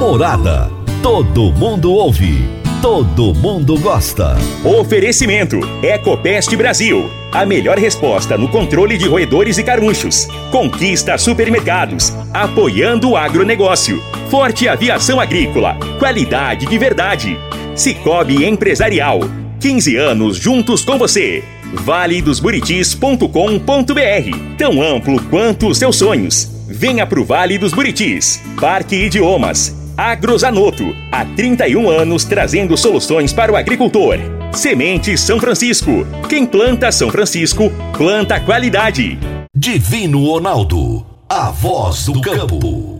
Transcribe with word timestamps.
Morada. 0.00 0.68
Todo 1.02 1.52
mundo 1.52 1.92
ouve. 1.92 2.42
Todo 2.80 3.34
mundo 3.34 3.78
gosta. 3.78 4.34
Oferecimento: 4.64 5.60
Ecopest 5.82 6.56
Brasil. 6.56 7.10
A 7.30 7.44
melhor 7.44 7.78
resposta 7.78 8.38
no 8.38 8.48
controle 8.48 8.96
de 8.96 9.06
roedores 9.06 9.58
e 9.58 9.62
carunchos. 9.62 10.26
Conquista 10.50 11.18
supermercados. 11.18 12.14
Apoiando 12.32 13.10
o 13.10 13.16
agronegócio. 13.16 14.02
Forte 14.30 14.66
aviação 14.66 15.20
agrícola. 15.20 15.76
Qualidade 15.98 16.64
de 16.64 16.78
verdade. 16.78 17.38
Cicobi 17.76 18.46
Empresarial. 18.46 19.20
15 19.60 19.96
anos 19.96 20.38
juntos 20.38 20.82
com 20.82 20.96
você. 20.96 21.44
valedosburitis.com.br 21.74 24.56
Tão 24.56 24.82
amplo 24.82 25.22
quanto 25.24 25.68
os 25.68 25.76
seus 25.76 25.96
sonhos. 25.96 26.50
Venha 26.66 27.06
pro 27.06 27.22
Vale 27.22 27.58
dos 27.58 27.74
Buritis. 27.74 28.40
Parque 28.58 28.96
Idiomas. 28.96 29.78
Agrozanoto. 30.00 30.96
Há 31.12 31.26
31 31.26 31.90
anos 31.90 32.24
trazendo 32.24 32.74
soluções 32.74 33.34
para 33.34 33.52
o 33.52 33.56
agricultor. 33.56 34.16
Semente 34.50 35.18
São 35.18 35.38
Francisco. 35.38 36.06
Quem 36.26 36.46
planta 36.46 36.90
São 36.90 37.10
Francisco, 37.10 37.70
planta 37.94 38.40
qualidade. 38.40 39.18
Divino 39.54 40.24
Ronaldo. 40.24 41.04
A 41.28 41.50
voz 41.50 42.06
do 42.06 42.18
campo. 42.22 42.98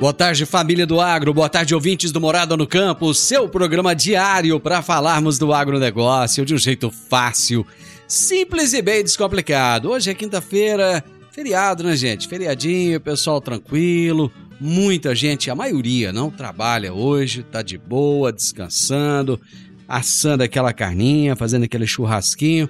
Boa 0.00 0.12
tarde, 0.12 0.44
família 0.44 0.84
do 0.84 1.00
agro. 1.00 1.32
Boa 1.32 1.48
tarde, 1.48 1.76
ouvintes 1.76 2.10
do 2.10 2.20
Morada 2.20 2.56
no 2.56 2.66
Campo. 2.66 3.14
Seu 3.14 3.48
programa 3.48 3.94
diário 3.94 4.58
para 4.58 4.82
falarmos 4.82 5.38
do 5.38 5.54
agronegócio 5.54 6.44
de 6.44 6.54
um 6.54 6.58
jeito 6.58 6.90
fácil, 6.90 7.64
simples 8.08 8.72
e 8.72 8.82
bem 8.82 9.04
descomplicado. 9.04 9.90
Hoje 9.92 10.10
é 10.10 10.14
quinta-feira, 10.14 11.04
feriado, 11.34 11.82
né, 11.82 11.96
gente? 11.96 12.28
Feriadinho, 12.28 13.00
pessoal 13.00 13.40
tranquilo. 13.40 14.30
Muita 14.60 15.16
gente, 15.16 15.50
a 15.50 15.54
maioria, 15.54 16.12
não 16.12 16.30
trabalha 16.30 16.94
hoje, 16.94 17.42
tá 17.42 17.60
de 17.60 17.76
boa, 17.76 18.32
descansando, 18.32 19.40
assando 19.88 20.44
aquela 20.44 20.72
carninha, 20.72 21.34
fazendo 21.34 21.64
aquele 21.64 21.88
churrasquinho. 21.88 22.68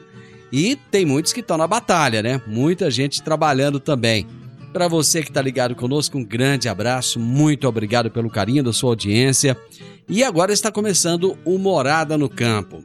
E 0.51 0.77
tem 0.91 1.05
muitos 1.05 1.33
que 1.33 1.41
estão 1.41 1.59
na 1.59 1.67
batalha, 1.67 2.23
né? 2.23 2.41
Muita 2.47 2.91
gente 2.91 3.23
trabalhando 3.23 3.79
também. 3.79 4.27
Para 4.73 4.89
você 4.89 5.23
que 5.23 5.29
está 5.29 5.43
ligado 5.43 5.75
conosco, 5.75 6.17
um 6.17 6.25
grande 6.25 6.67
abraço, 6.67 7.21
muito 7.21 7.69
obrigado 7.69 8.11
pelo 8.11 8.31
carinho 8.31 8.65
da 8.65 8.73
sua 8.73 8.91
audiência. 8.91 9.57
E 10.09 10.25
agora 10.25 10.53
está 10.53 10.73
começando 10.73 11.37
o 11.45 11.59
Morada 11.59 12.17
no 12.17 12.31
Campo. 12.31 12.83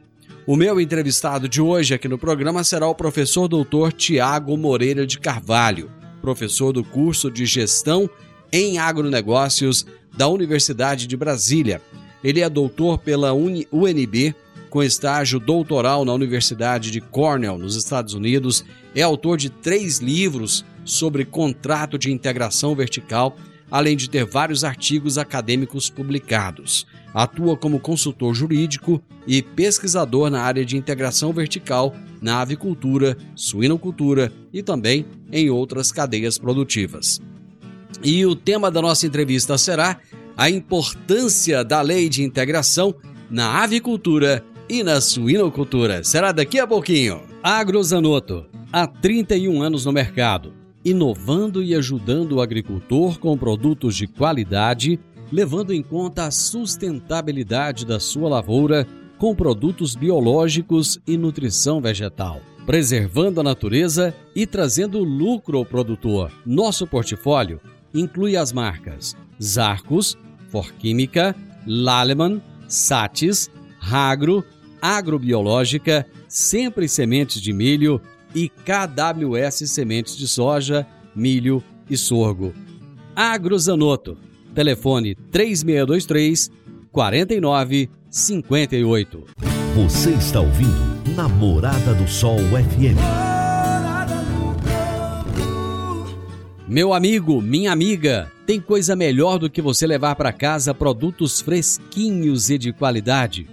O 0.50 0.56
meu 0.56 0.80
entrevistado 0.80 1.48
de 1.48 1.62
hoje 1.62 1.94
aqui 1.94 2.08
no 2.08 2.18
programa 2.18 2.64
será 2.64 2.88
o 2.88 2.94
professor 2.96 3.46
doutor 3.46 3.92
Tiago 3.92 4.56
Moreira 4.56 5.06
de 5.06 5.16
Carvalho, 5.16 5.88
professor 6.20 6.72
do 6.72 6.82
curso 6.82 7.30
de 7.30 7.46
Gestão 7.46 8.10
em 8.52 8.76
Agronegócios 8.76 9.86
da 10.12 10.26
Universidade 10.26 11.06
de 11.06 11.16
Brasília. 11.16 11.80
Ele 12.24 12.40
é 12.40 12.50
doutor 12.50 12.98
pela 12.98 13.32
UNB, 13.32 14.34
com 14.68 14.82
estágio 14.82 15.38
doutoral 15.38 16.04
na 16.04 16.12
Universidade 16.12 16.90
de 16.90 17.00
Cornell, 17.00 17.56
nos 17.56 17.76
Estados 17.76 18.14
Unidos. 18.14 18.64
É 18.92 19.02
autor 19.02 19.36
de 19.36 19.50
três 19.50 19.98
livros 19.98 20.64
sobre 20.84 21.24
contrato 21.24 21.96
de 21.96 22.10
integração 22.10 22.74
vertical, 22.74 23.36
além 23.70 23.96
de 23.96 24.10
ter 24.10 24.24
vários 24.24 24.64
artigos 24.64 25.16
acadêmicos 25.16 25.88
publicados. 25.88 26.88
Atua 27.12 27.56
como 27.56 27.80
consultor 27.80 28.34
jurídico 28.34 29.02
e 29.26 29.42
pesquisador 29.42 30.30
na 30.30 30.42
área 30.42 30.64
de 30.64 30.76
integração 30.76 31.32
vertical 31.32 31.94
na 32.20 32.40
avicultura, 32.40 33.16
suinocultura 33.34 34.32
e 34.52 34.62
também 34.62 35.06
em 35.32 35.50
outras 35.50 35.90
cadeias 35.90 36.38
produtivas. 36.38 37.20
E 38.02 38.24
o 38.24 38.36
tema 38.36 38.70
da 38.70 38.80
nossa 38.80 39.06
entrevista 39.06 39.58
será 39.58 39.98
a 40.36 40.48
importância 40.48 41.64
da 41.64 41.80
lei 41.80 42.08
de 42.08 42.22
integração 42.22 42.94
na 43.30 43.62
avicultura 43.62 44.44
e 44.68 44.82
na 44.82 45.00
suinocultura. 45.00 46.04
Será 46.04 46.32
daqui 46.32 46.58
a 46.58 46.66
pouquinho. 46.66 47.22
Agrozanoto, 47.42 48.46
há 48.72 48.86
31 48.86 49.62
anos 49.62 49.84
no 49.84 49.92
mercado, 49.92 50.52
inovando 50.84 51.62
e 51.62 51.74
ajudando 51.74 52.32
o 52.32 52.40
agricultor 52.40 53.18
com 53.18 53.36
produtos 53.36 53.96
de 53.96 54.06
qualidade, 54.06 54.98
levando 55.30 55.72
em 55.72 55.82
conta 55.82 56.26
a 56.26 56.30
sustentabilidade 56.30 57.86
da 57.86 58.00
sua 58.00 58.28
lavoura 58.28 58.86
com 59.18 59.34
produtos 59.34 59.94
biológicos 59.94 60.98
e 61.06 61.16
nutrição 61.16 61.80
vegetal, 61.80 62.40
preservando 62.64 63.40
a 63.40 63.42
natureza 63.42 64.14
e 64.34 64.46
trazendo 64.46 65.04
lucro 65.04 65.58
ao 65.58 65.64
produtor. 65.64 66.32
Nosso 66.44 66.86
portfólio 66.86 67.60
inclui 67.92 68.36
as 68.36 68.52
marcas 68.52 69.16
Zarcos, 69.42 70.16
Forquímica, 70.48 71.36
Laleman, 71.66 72.40
Satis, 72.66 73.50
Ragro, 73.78 74.44
Agrobiológica, 74.80 76.06
Sempre 76.28 76.88
Sementes 76.88 77.40
de 77.40 77.52
Milho 77.52 78.00
e 78.34 78.48
KWS 78.48 79.70
Sementes 79.70 80.16
de 80.16 80.26
Soja, 80.28 80.86
Milho 81.14 81.62
e 81.88 81.96
Sorgo. 81.96 82.54
Agrozanoto. 83.14 84.29
Telefone 84.54 85.14
3623 85.30 86.50
4958. 86.92 89.24
Você 89.74 90.10
está 90.10 90.40
ouvindo 90.40 91.14
Namorada 91.14 91.94
do 91.94 92.08
Sol 92.08 92.38
FM. 92.38 92.98
Meu 96.66 96.92
amigo, 96.92 97.40
minha 97.40 97.72
amiga, 97.72 98.30
tem 98.46 98.60
coisa 98.60 98.94
melhor 98.94 99.38
do 99.38 99.50
que 99.50 99.62
você 99.62 99.86
levar 99.86 100.14
para 100.16 100.32
casa 100.32 100.74
produtos 100.74 101.40
fresquinhos 101.40 102.50
e 102.50 102.58
de 102.58 102.72
qualidade. 102.72 103.48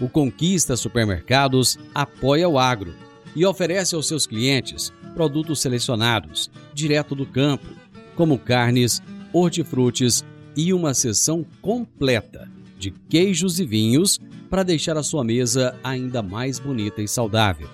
O 0.00 0.08
Conquista 0.08 0.76
Supermercados 0.76 1.78
apoia 1.94 2.48
o 2.48 2.58
agro 2.58 2.94
e 3.34 3.44
oferece 3.44 3.94
aos 3.94 4.08
seus 4.08 4.26
clientes 4.26 4.92
produtos 5.14 5.60
selecionados, 5.60 6.50
direto 6.72 7.14
do 7.14 7.26
campo, 7.26 7.66
como 8.14 8.38
carnes, 8.38 9.02
hortifrutis 9.32 10.24
e 10.56 10.72
uma 10.72 10.94
seção 10.94 11.44
completa 11.60 12.48
de 12.78 12.90
queijos 12.90 13.58
e 13.58 13.66
vinhos 13.66 14.18
para 14.48 14.62
deixar 14.62 14.96
a 14.96 15.02
sua 15.02 15.24
mesa 15.24 15.74
ainda 15.82 16.22
mais 16.22 16.58
bonita 16.58 17.02
e 17.02 17.08
saudável. 17.08 17.68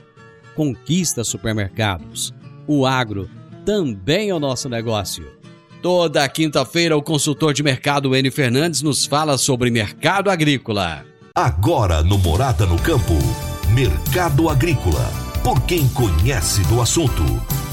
Conquista 0.54 1.24
Supermercados. 1.24 2.32
O 2.66 2.86
agro 2.86 3.28
também 3.64 4.30
é 4.30 4.34
o 4.34 4.40
nosso 4.40 4.68
negócio. 4.68 5.26
Toda 5.82 6.26
quinta-feira, 6.28 6.96
o 6.96 7.02
consultor 7.02 7.52
de 7.52 7.62
mercado 7.62 8.14
N 8.16 8.30
Fernandes 8.30 8.80
nos 8.80 9.04
fala 9.04 9.36
sobre 9.36 9.70
mercado 9.70 10.30
agrícola. 10.30 11.04
Agora 11.34 12.02
no 12.02 12.16
Morada 12.16 12.64
no 12.64 12.78
Campo. 12.78 13.14
Mercado 13.74 14.48
Agrícola. 14.48 15.10
Por 15.42 15.60
quem 15.66 15.88
conhece 15.88 16.62
do 16.68 16.80
assunto. 16.80 17.24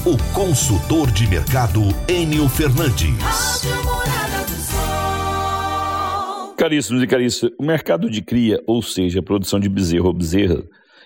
O 0.04 0.18
consultor 0.34 1.10
de 1.10 1.26
mercado 1.28 1.80
Enio 2.08 2.48
Fernandes. 2.48 3.14
Rádio 3.22 3.84
Morada. 3.84 4.21
Caríssimos 6.62 7.02
e 7.02 7.08
caríssimas, 7.08 7.52
o 7.58 7.64
mercado 7.64 8.08
de 8.08 8.22
cria, 8.22 8.62
ou 8.68 8.80
seja, 8.80 9.18
a 9.18 9.22
produção 9.22 9.58
de 9.58 9.68
bezerro 9.68 10.06
ou 10.06 10.14
bezerra, 10.14 10.62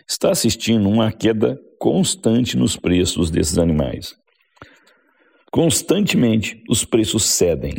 está 0.06 0.30
assistindo 0.30 0.86
uma 0.86 1.10
queda 1.10 1.58
constante 1.80 2.58
nos 2.58 2.76
preços 2.76 3.30
desses 3.30 3.56
animais. 3.56 4.14
Constantemente, 5.50 6.62
os 6.68 6.84
preços 6.84 7.24
cedem. 7.24 7.72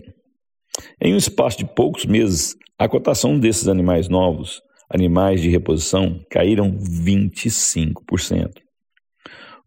Em 1.00 1.14
um 1.14 1.18
espaço 1.18 1.60
de 1.60 1.66
poucos 1.76 2.04
meses, 2.08 2.56
a 2.80 2.90
cotação 2.90 3.40
desses 3.40 3.68
animais 3.68 4.10
novos, 4.10 4.60
animais 4.90 5.40
de 5.40 5.48
reposição, 5.48 6.20
caíram 6.32 6.76
25%. 6.80 8.54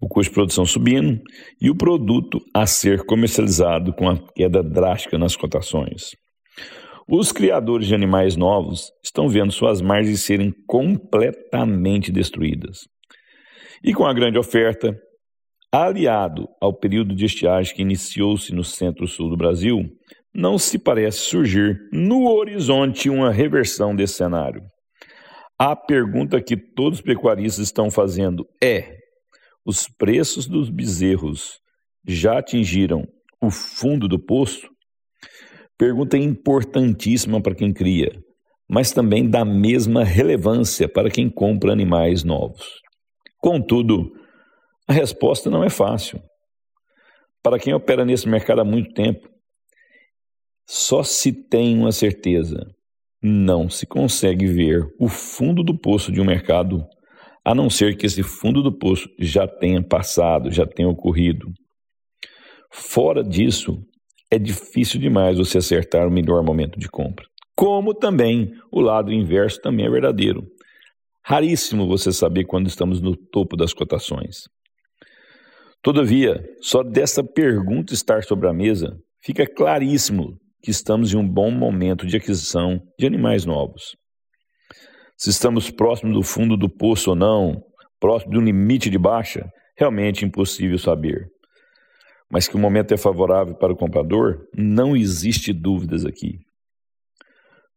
O 0.00 0.08
custo 0.08 0.30
de 0.30 0.34
produção 0.34 0.66
subindo 0.66 1.20
e 1.62 1.70
o 1.70 1.76
produto 1.76 2.40
a 2.52 2.66
ser 2.66 3.04
comercializado 3.04 3.92
com 3.92 4.08
a 4.08 4.18
queda 4.34 4.64
drástica 4.64 5.16
nas 5.16 5.36
cotações. 5.36 6.10
Os 7.12 7.32
criadores 7.32 7.88
de 7.88 7.94
animais 7.94 8.36
novos 8.36 8.92
estão 9.02 9.28
vendo 9.28 9.50
suas 9.50 9.80
margens 9.80 10.22
serem 10.22 10.54
completamente 10.64 12.12
destruídas. 12.12 12.86
E 13.82 13.92
com 13.92 14.06
a 14.06 14.14
grande 14.14 14.38
oferta, 14.38 14.96
aliado 15.72 16.46
ao 16.60 16.72
período 16.72 17.12
de 17.12 17.24
estiagem 17.24 17.74
que 17.74 17.82
iniciou-se 17.82 18.54
no 18.54 18.62
centro-sul 18.62 19.28
do 19.28 19.36
Brasil, 19.36 19.82
não 20.32 20.56
se 20.56 20.78
parece 20.78 21.18
surgir 21.18 21.80
no 21.92 22.30
horizonte 22.30 23.10
uma 23.10 23.32
reversão 23.32 23.92
desse 23.92 24.14
cenário. 24.14 24.62
A 25.58 25.74
pergunta 25.74 26.40
que 26.40 26.56
todos 26.56 27.00
os 27.00 27.04
pecuaristas 27.04 27.64
estão 27.64 27.90
fazendo 27.90 28.46
é: 28.62 28.98
os 29.66 29.88
preços 29.98 30.46
dos 30.46 30.70
bezerros 30.70 31.58
já 32.06 32.38
atingiram 32.38 33.04
o 33.42 33.50
fundo 33.50 34.06
do 34.06 34.16
poço? 34.16 34.68
Pergunta 35.80 36.18
importantíssima 36.18 37.40
para 37.40 37.54
quem 37.54 37.72
cria, 37.72 38.12
mas 38.68 38.92
também 38.92 39.26
da 39.26 39.46
mesma 39.46 40.04
relevância 40.04 40.86
para 40.86 41.08
quem 41.10 41.30
compra 41.30 41.72
animais 41.72 42.22
novos. 42.22 42.82
Contudo, 43.38 44.12
a 44.86 44.92
resposta 44.92 45.48
não 45.48 45.64
é 45.64 45.70
fácil. 45.70 46.20
Para 47.42 47.58
quem 47.58 47.72
opera 47.72 48.04
nesse 48.04 48.28
mercado 48.28 48.60
há 48.60 48.64
muito 48.64 48.92
tempo, 48.92 49.26
só 50.68 51.02
se 51.02 51.32
tem 51.32 51.78
uma 51.78 51.92
certeza: 51.92 52.58
não 53.22 53.70
se 53.70 53.86
consegue 53.86 54.46
ver 54.48 54.86
o 55.00 55.08
fundo 55.08 55.64
do 55.64 55.78
poço 55.78 56.12
de 56.12 56.20
um 56.20 56.26
mercado, 56.26 56.86
a 57.42 57.54
não 57.54 57.70
ser 57.70 57.96
que 57.96 58.04
esse 58.04 58.22
fundo 58.22 58.62
do 58.62 58.78
poço 58.78 59.08
já 59.18 59.48
tenha 59.48 59.82
passado, 59.82 60.50
já 60.50 60.66
tenha 60.66 60.90
ocorrido. 60.90 61.50
Fora 62.70 63.24
disso, 63.24 63.82
é 64.30 64.38
difícil 64.38 65.00
demais 65.00 65.36
você 65.36 65.58
acertar 65.58 66.06
o 66.06 66.10
melhor 66.10 66.42
momento 66.42 66.78
de 66.78 66.88
compra. 66.88 67.26
Como 67.56 67.92
também 67.92 68.52
o 68.70 68.80
lado 68.80 69.12
inverso 69.12 69.60
também 69.60 69.86
é 69.86 69.90
verdadeiro. 69.90 70.46
Raríssimo 71.22 71.86
você 71.86 72.12
saber 72.12 72.44
quando 72.44 72.68
estamos 72.68 73.00
no 73.00 73.16
topo 73.16 73.56
das 73.56 73.74
cotações. 73.74 74.44
Todavia, 75.82 76.42
só 76.60 76.82
dessa 76.82 77.24
pergunta 77.24 77.92
estar 77.92 78.22
sobre 78.22 78.48
a 78.48 78.52
mesa, 78.52 78.96
fica 79.22 79.46
claríssimo 79.46 80.38
que 80.62 80.70
estamos 80.70 81.12
em 81.12 81.16
um 81.16 81.26
bom 81.26 81.50
momento 81.50 82.06
de 82.06 82.16
aquisição 82.16 82.80
de 82.98 83.06
animais 83.06 83.44
novos. 83.44 83.96
Se 85.16 85.30
estamos 85.30 85.70
próximos 85.70 86.14
do 86.14 86.22
fundo 86.22 86.56
do 86.56 86.68
poço 86.68 87.10
ou 87.10 87.16
não, 87.16 87.62
próximo 87.98 88.32
de 88.32 88.38
um 88.38 88.44
limite 88.44 88.88
de 88.88 88.98
baixa, 88.98 89.46
realmente 89.76 90.24
impossível 90.24 90.78
saber 90.78 91.26
mas 92.30 92.46
que 92.46 92.56
o 92.56 92.58
momento 92.58 92.92
é 92.94 92.96
favorável 92.96 93.54
para 93.54 93.72
o 93.72 93.76
comprador, 93.76 94.46
não 94.56 94.96
existe 94.96 95.52
dúvidas 95.52 96.06
aqui. 96.06 96.38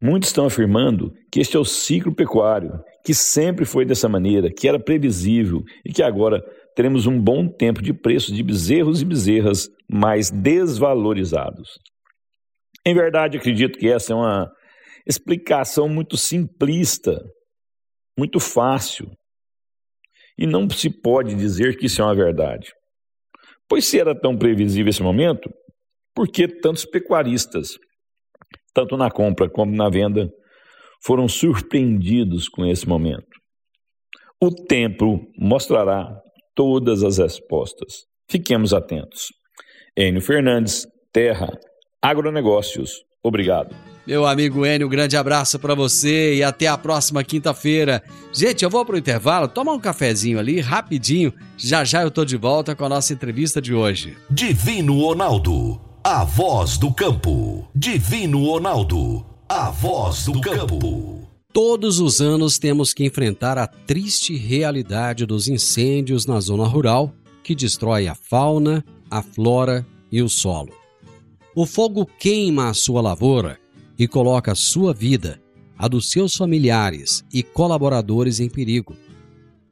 Muitos 0.02 0.30
estão 0.30 0.46
afirmando 0.46 1.14
que 1.32 1.40
este 1.40 1.56
é 1.56 1.60
o 1.60 1.66
ciclo 1.66 2.14
pecuário, 2.14 2.72
que 3.06 3.14
sempre 3.14 3.66
foi 3.66 3.86
dessa 3.86 4.10
maneira, 4.10 4.52
que 4.52 4.68
era 4.68 4.78
previsível 4.78 5.62
e 5.86 5.94
que 5.94 6.04
agora 6.04 6.42
teremos 6.76 7.06
um 7.06 7.20
bom 7.20 7.48
tempo 7.48 7.82
de 7.82 7.94
preços 7.94 8.36
de 8.36 8.44
bezerros 8.44 9.02
e 9.02 9.06
bezerras 9.06 9.70
mais 9.90 10.30
desvalorizados. 10.30 11.80
Em 12.86 12.94
verdade, 12.94 13.38
acredito 13.38 13.80
que 13.80 13.88
essa 13.88 14.12
é 14.12 14.16
uma 14.16 14.52
explicação 15.08 15.88
muito 15.88 16.18
simplista, 16.18 17.18
muito 18.18 18.40
fácil. 18.40 19.10
E 20.38 20.46
não 20.46 20.70
se 20.70 20.90
pode 20.90 21.36
dizer 21.36 21.78
que 21.78 21.86
isso 21.86 22.02
é 22.02 22.06
uma 22.06 22.16
verdade. 22.16 22.74
Pois 23.74 23.86
se 23.86 24.00
era 24.00 24.14
tão 24.14 24.38
previsível 24.38 24.92
esse 24.92 25.02
momento, 25.02 25.50
por 26.14 26.28
que 26.28 26.48
tantos 26.48 26.86
pecuaristas, 26.86 27.70
tanto 28.72 28.96
na 28.96 29.10
compra 29.10 29.50
como 29.50 29.76
na 29.76 29.90
venda, 29.90 30.30
foram 31.04 31.28
surpreendidos 31.28 32.48
com 32.48 32.68
esse 32.68 32.88
momento? 32.88 33.26
O 34.40 34.52
tempo 34.52 35.26
mostrará 35.36 36.08
todas 36.54 37.04
as 37.04 37.18
respostas. 37.18 38.04
Fiquemos 38.30 38.76
atentos. 38.76 39.30
Enio 39.98 40.22
Fernandes, 40.22 40.86
Terra, 41.12 41.50
Agronegócios. 42.00 43.02
Obrigado. 43.24 43.76
Meu 44.06 44.26
amigo 44.26 44.66
Enio, 44.66 44.88
um 44.88 44.90
grande 44.90 45.16
abraço 45.16 45.58
para 45.58 45.74
você 45.74 46.36
e 46.36 46.44
até 46.44 46.68
a 46.68 46.78
próxima 46.78 47.24
quinta-feira. 47.24 48.04
Gente, 48.34 48.64
eu 48.64 48.70
vou 48.70 48.86
pro 48.86 48.98
intervalo, 48.98 49.48
tomar 49.48 49.72
um 49.72 49.80
cafezinho 49.80 50.38
ali, 50.38 50.60
rapidinho. 50.60 51.34
Já 51.58 51.86
já 51.86 52.02
eu 52.02 52.12
tô 52.12 52.26
de 52.26 52.36
volta 52.36 52.76
com 52.76 52.84
a 52.84 52.90
nossa 52.90 53.14
entrevista 53.14 53.62
de 53.62 53.74
hoje. 53.74 54.18
Divino 54.30 55.00
Ronaldo, 55.00 55.80
a 56.04 56.26
voz 56.26 56.78
do 56.78 56.94
campo. 56.94 57.66
Divino 57.74 58.44
Ronaldo, 58.46 59.26
a 59.48 59.70
voz 59.70 60.26
do 60.26 60.42
campo. 60.42 61.22
Todos 61.54 62.02
os 62.02 62.20
anos 62.20 62.60
temos 62.60 62.94
que 62.94 63.06
enfrentar 63.06 63.58
a 63.58 63.68
triste 63.68 64.36
realidade 64.36 65.26
dos 65.26 65.48
incêndios 65.48 66.26
na 66.26 66.42
zona 66.42 66.66
rural 66.66 67.14
que 67.42 67.56
destrói 67.56 68.10
a 68.10 68.16
fauna, 68.16 68.84
a 69.10 69.22
flora 69.22 69.86
e 70.12 70.22
o 70.22 70.28
solo. 70.28 70.74
O 71.56 71.66
fogo 71.66 72.06
queima 72.20 72.70
a 72.70 72.74
sua 72.74 73.02
lavoura 73.02 73.63
e 73.98 74.08
coloca 74.08 74.52
a 74.52 74.56
sua 74.56 74.94
vida, 74.94 75.42
a 75.78 75.88
dos 75.88 76.10
seus 76.10 76.36
familiares 76.36 77.24
e 77.34 77.44
colaboradores 77.44 78.40
em 78.40 78.50
perigo. 78.50 78.96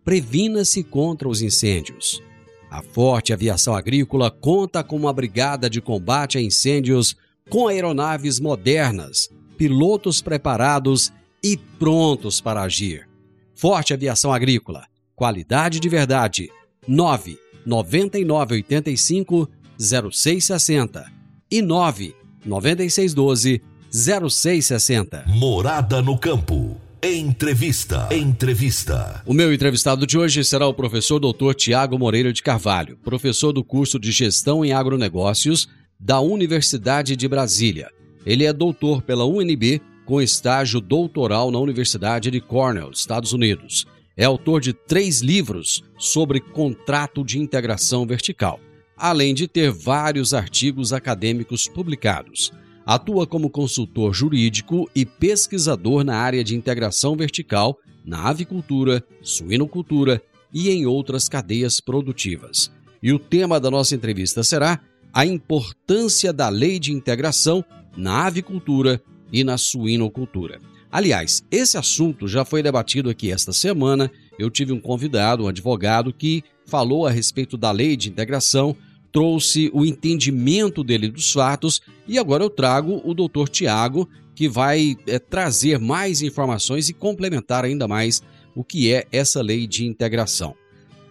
Previna-se 0.03 0.83
contra 0.83 1.27
os 1.27 1.41
incêndios. 1.41 2.21
A 2.69 2.81
Forte 2.81 3.33
Aviação 3.33 3.75
Agrícola 3.75 4.31
conta 4.31 4.83
com 4.83 4.95
uma 4.95 5.13
brigada 5.13 5.69
de 5.69 5.81
combate 5.81 6.37
a 6.37 6.41
incêndios 6.41 7.15
com 7.49 7.67
aeronaves 7.67 8.39
modernas, 8.39 9.29
pilotos 9.57 10.21
preparados 10.21 11.11
e 11.43 11.57
prontos 11.77 12.39
para 12.39 12.61
agir. 12.61 13.07
Forte 13.53 13.93
Aviação 13.93 14.31
Agrícola, 14.31 14.85
qualidade 15.15 15.79
de 15.79 15.89
verdade. 15.89 16.49
9 16.87 17.37
9985 17.65 19.47
0660 19.77 21.11
e 21.51 21.61
9 21.61 22.15
9612 22.43 23.61
0660. 23.93 25.25
Morada 25.27 26.01
no 26.01 26.17
campo. 26.17 26.79
Entrevista. 27.03 28.07
Entrevista. 28.09 29.21
O 29.25 29.33
meu 29.33 29.53
entrevistado 29.53 30.07
de 30.07 30.17
hoje 30.17 30.45
será 30.45 30.65
o 30.65 30.73
professor 30.73 31.19
Dr. 31.19 31.53
Tiago 31.53 31.99
Moreira 31.99 32.31
de 32.31 32.41
Carvalho, 32.41 32.97
professor 33.03 33.51
do 33.51 33.65
curso 33.65 33.99
de 33.99 34.09
Gestão 34.13 34.63
em 34.63 34.71
Agronegócios 34.71 35.67
da 35.99 36.21
Universidade 36.21 37.17
de 37.17 37.27
Brasília. 37.27 37.89
Ele 38.25 38.45
é 38.45 38.53
doutor 38.53 39.01
pela 39.01 39.25
UNB 39.25 39.81
com 40.05 40.21
estágio 40.21 40.79
doutoral 40.79 41.51
na 41.51 41.59
Universidade 41.59 42.31
de 42.31 42.39
Cornell, 42.39 42.91
Estados 42.91 43.33
Unidos. 43.33 43.85
É 44.15 44.23
autor 44.23 44.61
de 44.61 44.71
três 44.71 45.19
livros 45.19 45.83
sobre 45.97 46.39
contrato 46.39 47.25
de 47.25 47.39
integração 47.39 48.05
vertical, 48.05 48.57
além 48.95 49.33
de 49.33 49.49
ter 49.49 49.69
vários 49.69 50.33
artigos 50.33 50.93
acadêmicos 50.93 51.67
publicados. 51.67 52.53
Atua 52.93 53.25
como 53.25 53.49
consultor 53.49 54.13
jurídico 54.13 54.85
e 54.93 55.05
pesquisador 55.05 56.03
na 56.03 56.17
área 56.17 56.43
de 56.43 56.57
integração 56.57 57.15
vertical 57.15 57.77
na 58.03 58.27
avicultura, 58.27 59.01
suinocultura 59.21 60.21
e 60.53 60.69
em 60.69 60.85
outras 60.85 61.29
cadeias 61.29 61.79
produtivas. 61.79 62.69
E 63.01 63.13
o 63.13 63.17
tema 63.17 63.61
da 63.61 63.71
nossa 63.71 63.95
entrevista 63.95 64.43
será 64.43 64.81
a 65.13 65.25
importância 65.25 66.33
da 66.33 66.49
lei 66.49 66.79
de 66.79 66.91
integração 66.91 67.63
na 67.95 68.25
avicultura 68.25 69.01
e 69.31 69.41
na 69.41 69.57
suinocultura. 69.57 70.59
Aliás, 70.91 71.45
esse 71.49 71.77
assunto 71.77 72.27
já 72.27 72.43
foi 72.43 72.61
debatido 72.61 73.09
aqui 73.09 73.31
esta 73.31 73.53
semana. 73.53 74.11
Eu 74.37 74.49
tive 74.49 74.73
um 74.73 74.81
convidado, 74.81 75.45
um 75.45 75.47
advogado, 75.47 76.11
que 76.11 76.43
falou 76.65 77.07
a 77.07 77.09
respeito 77.09 77.55
da 77.55 77.71
lei 77.71 77.95
de 77.95 78.09
integração 78.09 78.75
trouxe 79.11 79.69
o 79.73 79.85
entendimento 79.85 80.83
dele 80.83 81.09
dos 81.09 81.31
fatos 81.31 81.81
e 82.07 82.17
agora 82.17 82.43
eu 82.43 82.49
trago 82.49 83.01
o 83.03 83.13
doutor 83.13 83.49
Tiago, 83.49 84.07
que 84.33 84.47
vai 84.47 84.95
é, 85.07 85.19
trazer 85.19 85.79
mais 85.79 86.21
informações 86.21 86.89
e 86.89 86.93
complementar 86.93 87.65
ainda 87.65 87.87
mais 87.87 88.23
o 88.55 88.63
que 88.63 88.91
é 88.91 89.05
essa 89.11 89.41
lei 89.41 89.67
de 89.67 89.85
integração. 89.85 90.55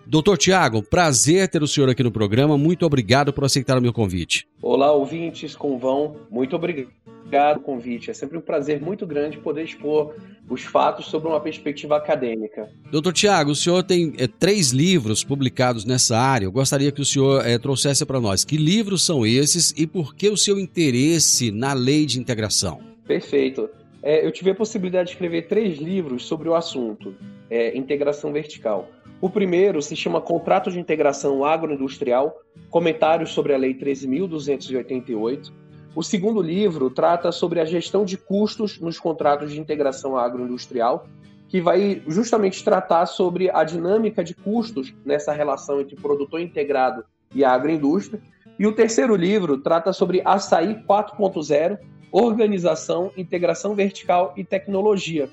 Doutor 0.07 0.37
Tiago, 0.37 0.83
prazer 0.83 1.49
ter 1.49 1.63
o 1.63 1.69
senhor 1.69 1.89
aqui 1.89 2.03
no 2.03 2.11
programa. 2.11 2.59
Muito 2.59 2.85
obrigado 2.85 3.33
por 3.33 3.45
aceitar 3.45 3.79
o 3.79 3.83
meu 3.83 3.93
convite. 3.93 4.49
Olá, 4.61 4.91
ouvintes, 4.91 5.55
como 5.55 5.79
vão? 5.79 6.17
Muito 6.29 6.57
obrigado 6.57 6.91
pelo 7.31 7.61
convite. 7.61 8.11
É 8.11 8.15
sempre 8.15 8.37
um 8.37 8.41
prazer 8.41 8.81
muito 8.81 9.07
grande 9.07 9.39
poder 9.39 9.65
expor 9.65 10.15
os 10.49 10.63
fatos 10.63 11.07
sobre 11.07 11.29
uma 11.29 11.41
perspectiva 11.41 11.97
acadêmica. 11.97 12.69
Doutor 12.91 13.13
Tiago, 13.13 13.53
o 13.53 13.55
senhor 13.55 13.83
tem 13.83 14.13
é, 14.19 14.27
três 14.27 14.71
livros 14.71 15.23
publicados 15.23 15.85
nessa 15.85 16.19
área. 16.19 16.47
Eu 16.47 16.53
gostaria 16.53 16.91
que 16.91 17.01
o 17.01 17.05
senhor 17.05 17.47
é, 17.47 17.59
trouxesse 17.59 18.05
para 18.05 18.21
nós 18.21 18.45
que 18.45 18.57
livros 18.57 19.05
são 19.07 19.25
esses 19.25 19.73
e 19.77 19.87
por 19.87 20.15
que 20.15 20.29
o 20.29 20.37
seu 20.37 20.59
interesse 20.59 21.51
na 21.51 21.73
lei 21.73 22.05
de 22.05 22.19
integração. 22.19 22.81
Perfeito. 23.07 23.71
É, 24.03 24.25
eu 24.25 24.33
tive 24.33 24.51
a 24.51 24.55
possibilidade 24.55 25.09
de 25.09 25.13
escrever 25.13 25.47
três 25.47 25.79
livros 25.79 26.25
sobre 26.25 26.49
o 26.49 26.55
assunto, 26.55 27.15
é, 27.51 27.77
integração 27.77 28.33
vertical. 28.33 28.89
O 29.21 29.29
primeiro 29.29 29.83
se 29.83 29.95
chama 29.95 30.21
Contrato 30.21 30.71
de 30.71 30.81
Integração 30.81 31.45
Agroindustrial, 31.45 32.41
comentários 32.71 33.31
sobre 33.31 33.53
a 33.53 33.59
Lei 33.59 33.75
13.288. 33.75 35.53
O 35.95 36.03
segundo 36.03 36.41
livro 36.41 36.89
trata 36.89 37.33
sobre 37.33 37.59
a 37.61 37.65
gestão 37.65 38.05
de 38.05 38.17
custos 38.17 38.79
nos 38.79 38.99
contratos 38.99 39.53
de 39.53 39.61
integração 39.61 40.17
agroindustrial. 40.17 41.07
que 41.49 41.61
vai 41.61 42.01
justamente 42.07 42.63
tratar 42.63 43.07
sobre 43.07 43.51
a 43.51 43.65
dinâmica 43.65 44.23
de 44.23 44.37
custos 44.37 44.95
nessa 45.05 45.33
relação 45.33 45.81
entre 45.81 45.97
produtor 45.97 46.41
integrado 46.41 47.05
e 47.35 47.45
agroindústria. 47.45 48.23
E 48.57 48.69
o 48.69 48.73
terceiro 48.73 49.17
livro 49.17 49.59
trata 49.59 49.93
sobre 49.93 50.23
Açaí 50.25 50.77
4.0, 50.89 51.77
organização, 52.13 53.11
integração 53.17 53.75
vertical 53.75 54.33
e 54.37 54.45
tecnologia. 54.45 55.29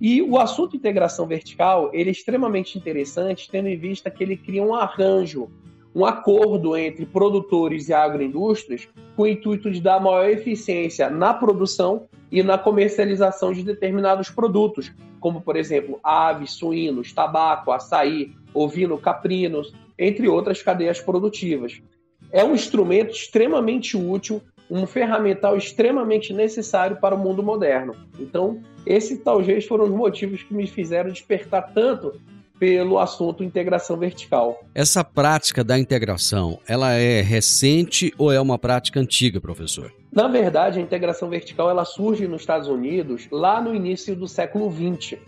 E 0.00 0.22
o 0.22 0.38
assunto 0.38 0.74
integração 0.74 1.26
vertical 1.26 1.90
ele 1.92 2.08
é 2.08 2.12
extremamente 2.12 2.78
interessante, 2.78 3.50
tendo 3.50 3.68
em 3.68 3.76
vista 3.76 4.10
que 4.10 4.24
ele 4.24 4.38
cria 4.38 4.62
um 4.62 4.74
arranjo, 4.74 5.50
um 5.98 6.06
acordo 6.06 6.76
entre 6.76 7.04
produtores 7.04 7.88
e 7.88 7.92
agroindústrias 7.92 8.86
com 9.16 9.22
o 9.22 9.26
intuito 9.26 9.68
de 9.68 9.80
dar 9.80 9.98
maior 10.00 10.30
eficiência 10.30 11.10
na 11.10 11.34
produção 11.34 12.06
e 12.30 12.40
na 12.40 12.56
comercialização 12.56 13.52
de 13.52 13.64
determinados 13.64 14.30
produtos, 14.30 14.92
como, 15.18 15.40
por 15.40 15.56
exemplo, 15.56 15.98
aves, 16.04 16.52
suínos, 16.52 17.12
tabaco, 17.12 17.72
açaí, 17.72 18.30
ovino, 18.54 18.96
caprinos, 18.96 19.74
entre 19.98 20.28
outras 20.28 20.62
cadeias 20.62 21.00
produtivas. 21.00 21.82
É 22.30 22.44
um 22.44 22.54
instrumento 22.54 23.10
extremamente 23.10 23.96
útil 23.96 24.40
um 24.70 24.86
ferramental 24.86 25.56
extremamente 25.56 26.32
necessário 26.32 26.98
para 27.00 27.14
o 27.14 27.18
mundo 27.18 27.42
moderno. 27.42 27.96
Então, 28.20 28.60
esses 28.84 29.18
talvez 29.18 29.64
foram 29.64 29.86
os 29.86 29.90
motivos 29.90 30.42
que 30.42 30.52
me 30.52 30.66
fizeram 30.66 31.10
despertar 31.10 31.72
tanto 31.72 32.20
pelo 32.58 32.98
assunto 32.98 33.44
integração 33.44 33.96
vertical. 33.96 34.60
Essa 34.74 35.04
prática 35.04 35.62
da 35.62 35.78
integração, 35.78 36.58
ela 36.66 36.92
é 36.92 37.20
recente 37.20 38.12
ou 38.18 38.32
é 38.32 38.40
uma 38.40 38.58
prática 38.58 38.98
antiga, 39.00 39.40
professor? 39.40 39.92
Na 40.12 40.26
verdade, 40.26 40.78
a 40.78 40.82
integração 40.82 41.28
vertical 41.28 41.70
ela 41.70 41.84
surge 41.84 42.26
nos 42.26 42.42
Estados 42.42 42.68
Unidos 42.68 43.28
lá 43.30 43.60
no 43.60 43.74
início 43.74 44.16
do 44.16 44.26
século 44.26 44.70
XX. 44.70 45.18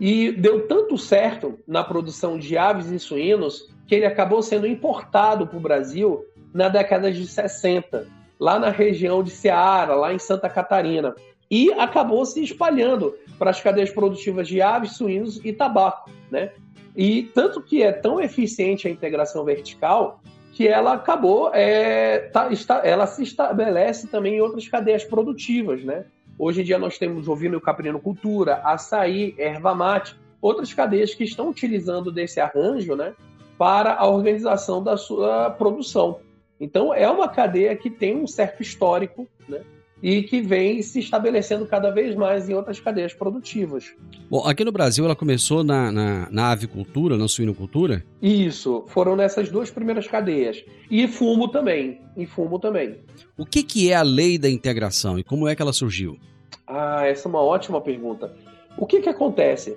E 0.00 0.32
deu 0.32 0.66
tanto 0.66 0.98
certo 0.98 1.58
na 1.66 1.84
produção 1.84 2.38
de 2.38 2.58
aves 2.58 2.90
e 2.90 2.98
suínos 2.98 3.72
que 3.86 3.94
ele 3.94 4.06
acabou 4.06 4.42
sendo 4.42 4.66
importado 4.66 5.46
para 5.46 5.56
o 5.56 5.60
Brasil 5.60 6.24
na 6.52 6.68
década 6.68 7.12
de 7.12 7.26
60 7.26 8.06
lá 8.38 8.58
na 8.58 8.70
região 8.70 9.22
de 9.22 9.30
Ceará, 9.30 9.94
lá 9.94 10.12
em 10.12 10.18
Santa 10.18 10.48
Catarina. 10.48 11.14
E 11.50 11.72
acabou 11.72 12.24
se 12.24 12.42
espalhando 12.42 13.14
para 13.38 13.50
as 13.50 13.60
cadeias 13.60 13.90
produtivas 13.90 14.48
de 14.48 14.60
aves, 14.60 14.96
suínos 14.96 15.40
e 15.44 15.52
tabaco, 15.52 16.10
né? 16.30 16.52
E 16.96 17.24
tanto 17.34 17.60
que 17.60 17.82
é 17.82 17.92
tão 17.92 18.20
eficiente 18.20 18.86
a 18.86 18.90
integração 18.90 19.44
vertical 19.44 20.20
que 20.52 20.68
ela 20.68 20.92
acabou, 20.92 21.50
é, 21.52 22.28
tá, 22.32 22.52
está, 22.52 22.80
ela 22.84 23.06
se 23.06 23.24
estabelece 23.24 24.06
também 24.06 24.36
em 24.36 24.40
outras 24.40 24.68
cadeias 24.68 25.04
produtivas, 25.04 25.82
né? 25.82 26.04
Hoje 26.38 26.60
em 26.60 26.64
dia 26.64 26.78
nós 26.78 26.96
temos 26.96 27.26
ovino 27.28 27.58
e 27.58 27.60
caprino 27.60 28.00
cultura, 28.00 28.56
açaí, 28.64 29.34
erva 29.36 29.74
mate, 29.74 30.16
outras 30.40 30.72
cadeias 30.72 31.14
que 31.14 31.24
estão 31.24 31.48
utilizando 31.48 32.12
desse 32.12 32.38
arranjo, 32.38 32.94
né, 32.94 33.14
para 33.56 33.94
a 33.94 34.06
organização 34.06 34.82
da 34.82 34.96
sua 34.96 35.50
produção. 35.50 36.20
Então, 36.60 36.94
é 36.94 37.08
uma 37.08 37.28
cadeia 37.28 37.74
que 37.74 37.90
tem 37.90 38.16
um 38.16 38.26
certo 38.26 38.62
histórico, 38.62 39.26
né? 39.48 39.62
E 40.06 40.22
que 40.22 40.42
vem 40.42 40.82
se 40.82 40.98
estabelecendo 40.98 41.64
cada 41.64 41.90
vez 41.90 42.14
mais 42.14 42.46
em 42.46 42.52
outras 42.52 42.78
cadeias 42.78 43.14
produtivas. 43.14 43.94
Bom, 44.28 44.46
aqui 44.46 44.62
no 44.62 44.70
Brasil 44.70 45.02
ela 45.02 45.16
começou 45.16 45.64
na, 45.64 45.90
na, 45.90 46.28
na 46.30 46.50
avicultura, 46.50 47.16
na 47.16 47.26
suinocultura? 47.26 48.04
Isso, 48.20 48.84
foram 48.88 49.16
nessas 49.16 49.50
duas 49.50 49.70
primeiras 49.70 50.06
cadeias. 50.06 50.62
E 50.90 51.08
fumo 51.08 51.48
também, 51.48 52.02
e 52.14 52.26
fumo 52.26 52.58
também. 52.58 52.98
O 53.38 53.46
que, 53.46 53.62
que 53.62 53.90
é 53.90 53.94
a 53.94 54.02
lei 54.02 54.36
da 54.36 54.50
integração 54.50 55.18
e 55.18 55.24
como 55.24 55.48
é 55.48 55.56
que 55.56 55.62
ela 55.62 55.72
surgiu? 55.72 56.18
Ah, 56.66 57.06
essa 57.06 57.26
é 57.26 57.30
uma 57.30 57.40
ótima 57.40 57.80
pergunta. 57.80 58.36
O 58.76 58.84
que, 58.84 59.00
que 59.00 59.08
acontece? 59.08 59.74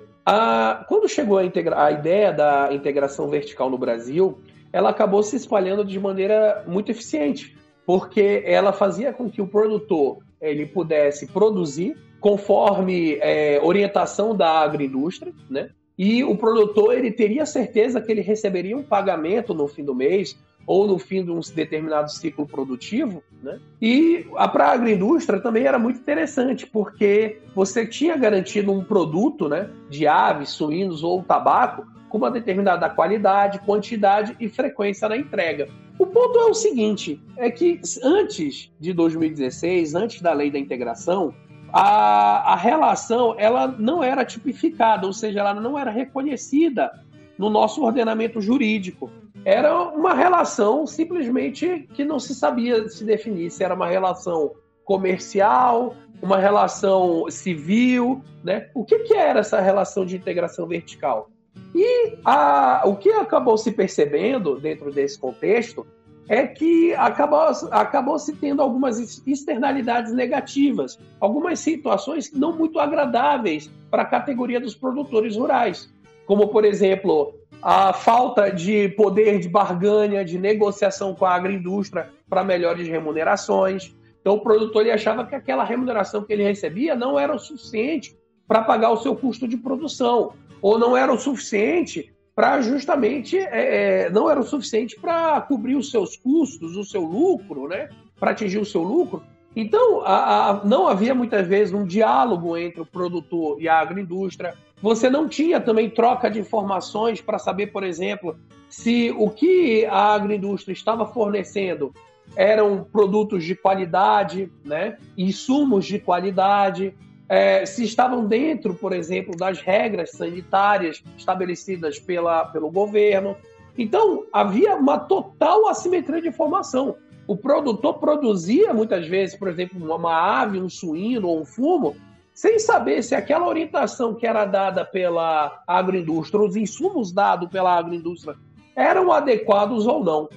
Quando 0.88 1.08
chegou 1.08 1.38
a, 1.38 1.44
integra 1.46 1.82
a 1.82 1.90
ideia 1.90 2.34
da 2.34 2.68
integração 2.70 3.30
vertical 3.30 3.70
no 3.70 3.78
Brasil, 3.78 4.38
ela 4.70 4.90
acabou 4.90 5.22
se 5.22 5.36
espalhando 5.36 5.82
de 5.82 5.98
maneira 5.98 6.64
muito 6.66 6.90
eficiente, 6.90 7.56
porque 7.88 8.42
ela 8.44 8.70
fazia 8.70 9.14
com 9.14 9.30
que 9.30 9.40
o 9.40 9.46
produtor 9.46 10.18
ele 10.38 10.66
pudesse 10.66 11.26
produzir 11.26 11.96
conforme 12.20 13.14
é, 13.14 13.58
orientação 13.62 14.36
da 14.36 14.60
agroindústria, 14.60 15.32
né? 15.48 15.70
E 15.96 16.22
o 16.22 16.36
produtor 16.36 16.92
ele 16.92 17.10
teria 17.10 17.46
certeza 17.46 17.98
que 17.98 18.12
ele 18.12 18.20
receberia 18.20 18.76
um 18.76 18.82
pagamento 18.82 19.54
no 19.54 19.66
fim 19.66 19.82
do 19.82 19.94
mês 19.94 20.38
ou 20.66 20.86
no 20.86 20.98
fim 20.98 21.24
de 21.24 21.30
um 21.30 21.40
determinado 21.40 22.10
ciclo 22.12 22.46
produtivo, 22.46 23.22
né? 23.42 23.58
E 23.80 24.26
para 24.52 24.66
a 24.66 24.72
agroindústria 24.72 25.40
também 25.40 25.64
era 25.64 25.78
muito 25.78 25.98
interessante, 25.98 26.66
porque 26.66 27.38
você 27.54 27.86
tinha 27.86 28.18
garantido 28.18 28.70
um 28.70 28.84
produto, 28.84 29.48
né, 29.48 29.70
de 29.88 30.06
aves, 30.06 30.50
suínos 30.50 31.02
ou 31.02 31.22
tabaco 31.22 31.86
com 32.08 32.18
uma 32.18 32.30
determinada 32.30 32.88
qualidade, 32.88 33.58
quantidade 33.60 34.36
e 34.40 34.48
frequência 34.48 35.08
na 35.08 35.16
entrega. 35.16 35.68
O 35.98 36.06
ponto 36.06 36.38
é 36.38 36.44
o 36.44 36.54
seguinte: 36.54 37.20
é 37.36 37.50
que 37.50 37.80
antes 38.02 38.70
de 38.78 38.92
2016, 38.92 39.94
antes 39.94 40.22
da 40.22 40.32
lei 40.32 40.50
da 40.50 40.58
integração, 40.58 41.34
a, 41.72 42.52
a 42.52 42.56
relação 42.56 43.34
ela 43.38 43.66
não 43.66 44.02
era 44.02 44.24
tipificada, 44.24 45.06
ou 45.06 45.12
seja, 45.12 45.40
ela 45.40 45.54
não 45.54 45.78
era 45.78 45.90
reconhecida 45.90 46.90
no 47.36 47.50
nosso 47.50 47.82
ordenamento 47.84 48.40
jurídico. 48.40 49.10
Era 49.44 49.82
uma 49.82 50.14
relação 50.14 50.86
simplesmente 50.86 51.88
que 51.94 52.04
não 52.04 52.18
se 52.18 52.34
sabia 52.34 52.88
se 52.88 53.04
definir 53.04 53.50
se 53.50 53.62
era 53.62 53.74
uma 53.74 53.86
relação 53.86 54.52
comercial, 54.84 55.94
uma 56.20 56.38
relação 56.38 57.30
civil, 57.30 58.22
né? 58.42 58.70
O 58.74 58.84
que, 58.84 58.98
que 59.00 59.14
era 59.14 59.40
essa 59.40 59.60
relação 59.60 60.04
de 60.04 60.16
integração 60.16 60.66
vertical? 60.66 61.30
E 61.74 62.18
a, 62.24 62.82
o 62.86 62.96
que 62.96 63.10
acabou 63.10 63.56
se 63.56 63.72
percebendo 63.72 64.58
dentro 64.58 64.92
desse 64.92 65.18
contexto 65.18 65.86
é 66.28 66.46
que 66.46 66.94
acabou, 66.94 67.40
acabou 67.70 68.18
se 68.18 68.34
tendo 68.34 68.60
algumas 68.60 69.22
externalidades 69.26 70.12
negativas, 70.12 70.98
algumas 71.18 71.58
situações 71.58 72.30
não 72.32 72.52
muito 72.52 72.78
agradáveis 72.78 73.70
para 73.90 74.02
a 74.02 74.06
categoria 74.06 74.60
dos 74.60 74.74
produtores 74.74 75.36
rurais, 75.36 75.90
como, 76.26 76.48
por 76.48 76.64
exemplo, 76.64 77.34
a 77.62 77.94
falta 77.94 78.50
de 78.50 78.90
poder 78.90 79.40
de 79.40 79.48
barganha, 79.48 80.24
de 80.24 80.38
negociação 80.38 81.14
com 81.14 81.24
a 81.24 81.34
agroindústria 81.34 82.10
para 82.28 82.44
melhores 82.44 82.86
remunerações. 82.86 83.94
Então, 84.20 84.34
o 84.34 84.40
produtor 84.40 84.82
ele 84.82 84.92
achava 84.92 85.24
que 85.24 85.34
aquela 85.34 85.64
remuneração 85.64 86.22
que 86.22 86.32
ele 86.32 86.42
recebia 86.42 86.94
não 86.94 87.18
era 87.18 87.34
o 87.34 87.38
suficiente 87.38 88.18
para 88.46 88.62
pagar 88.62 88.90
o 88.90 88.98
seu 88.98 89.16
custo 89.16 89.48
de 89.48 89.56
produção 89.56 90.32
ou 90.60 90.78
não 90.78 90.96
era 90.96 91.12
o 91.12 91.18
suficiente 91.18 92.12
para 92.34 92.60
justamente 92.60 93.36
é, 93.36 94.04
é, 94.04 94.10
não 94.10 94.30
era 94.30 94.38
o 94.38 94.44
suficiente 94.44 94.98
para 95.00 95.40
cobrir 95.40 95.74
os 95.74 95.90
seus 95.90 96.16
custos, 96.16 96.76
o 96.76 96.84
seu 96.84 97.02
lucro, 97.02 97.66
né? 97.66 97.88
Para 98.18 98.30
atingir 98.30 98.58
o 98.58 98.64
seu 98.64 98.82
lucro. 98.82 99.22
Então, 99.56 100.02
a, 100.02 100.50
a, 100.50 100.64
não 100.64 100.86
havia 100.86 101.14
muitas 101.16 101.46
vezes 101.48 101.74
um 101.74 101.84
diálogo 101.84 102.56
entre 102.56 102.80
o 102.80 102.86
produtor 102.86 103.60
e 103.60 103.68
a 103.68 103.80
agroindústria. 103.80 104.54
Você 104.80 105.10
não 105.10 105.28
tinha 105.28 105.60
também 105.60 105.90
troca 105.90 106.30
de 106.30 106.38
informações 106.38 107.20
para 107.20 107.40
saber, 107.40 107.72
por 107.72 107.82
exemplo, 107.82 108.38
se 108.68 109.12
o 109.18 109.30
que 109.30 109.84
a 109.86 110.14
agroindústria 110.14 110.72
estava 110.72 111.04
fornecendo 111.06 111.92
eram 112.36 112.84
produtos 112.84 113.42
de 113.42 113.56
qualidade, 113.56 114.48
né? 114.64 114.96
insumos 115.16 115.86
de 115.86 115.98
qualidade, 115.98 116.94
é, 117.28 117.66
se 117.66 117.84
estavam 117.84 118.24
dentro, 118.24 118.74
por 118.74 118.92
exemplo, 118.92 119.36
das 119.36 119.60
regras 119.60 120.12
sanitárias 120.12 121.02
estabelecidas 121.16 121.98
pela, 121.98 122.46
pelo 122.46 122.70
governo. 122.70 123.36
Então, 123.76 124.24
havia 124.32 124.74
uma 124.74 124.98
total 124.98 125.68
assimetria 125.68 126.22
de 126.22 126.28
informação. 126.28 126.96
O 127.26 127.36
produtor 127.36 127.98
produzia, 127.98 128.72
muitas 128.72 129.06
vezes, 129.06 129.36
por 129.36 129.48
exemplo, 129.48 129.78
uma 129.94 130.40
ave, 130.40 130.58
um 130.58 130.68
suíno 130.68 131.28
ou 131.28 131.42
um 131.42 131.44
fumo, 131.44 131.94
sem 132.32 132.58
saber 132.58 133.02
se 133.02 133.14
aquela 133.14 133.46
orientação 133.46 134.14
que 134.14 134.26
era 134.26 134.46
dada 134.46 134.84
pela 134.84 135.62
agroindústria, 135.66 136.42
os 136.42 136.56
insumos 136.56 137.12
dados 137.12 137.50
pela 137.50 137.76
agroindústria, 137.76 138.36
eram 138.74 139.12
adequados 139.12 139.86
ou 139.86 140.02
não. 140.02 140.28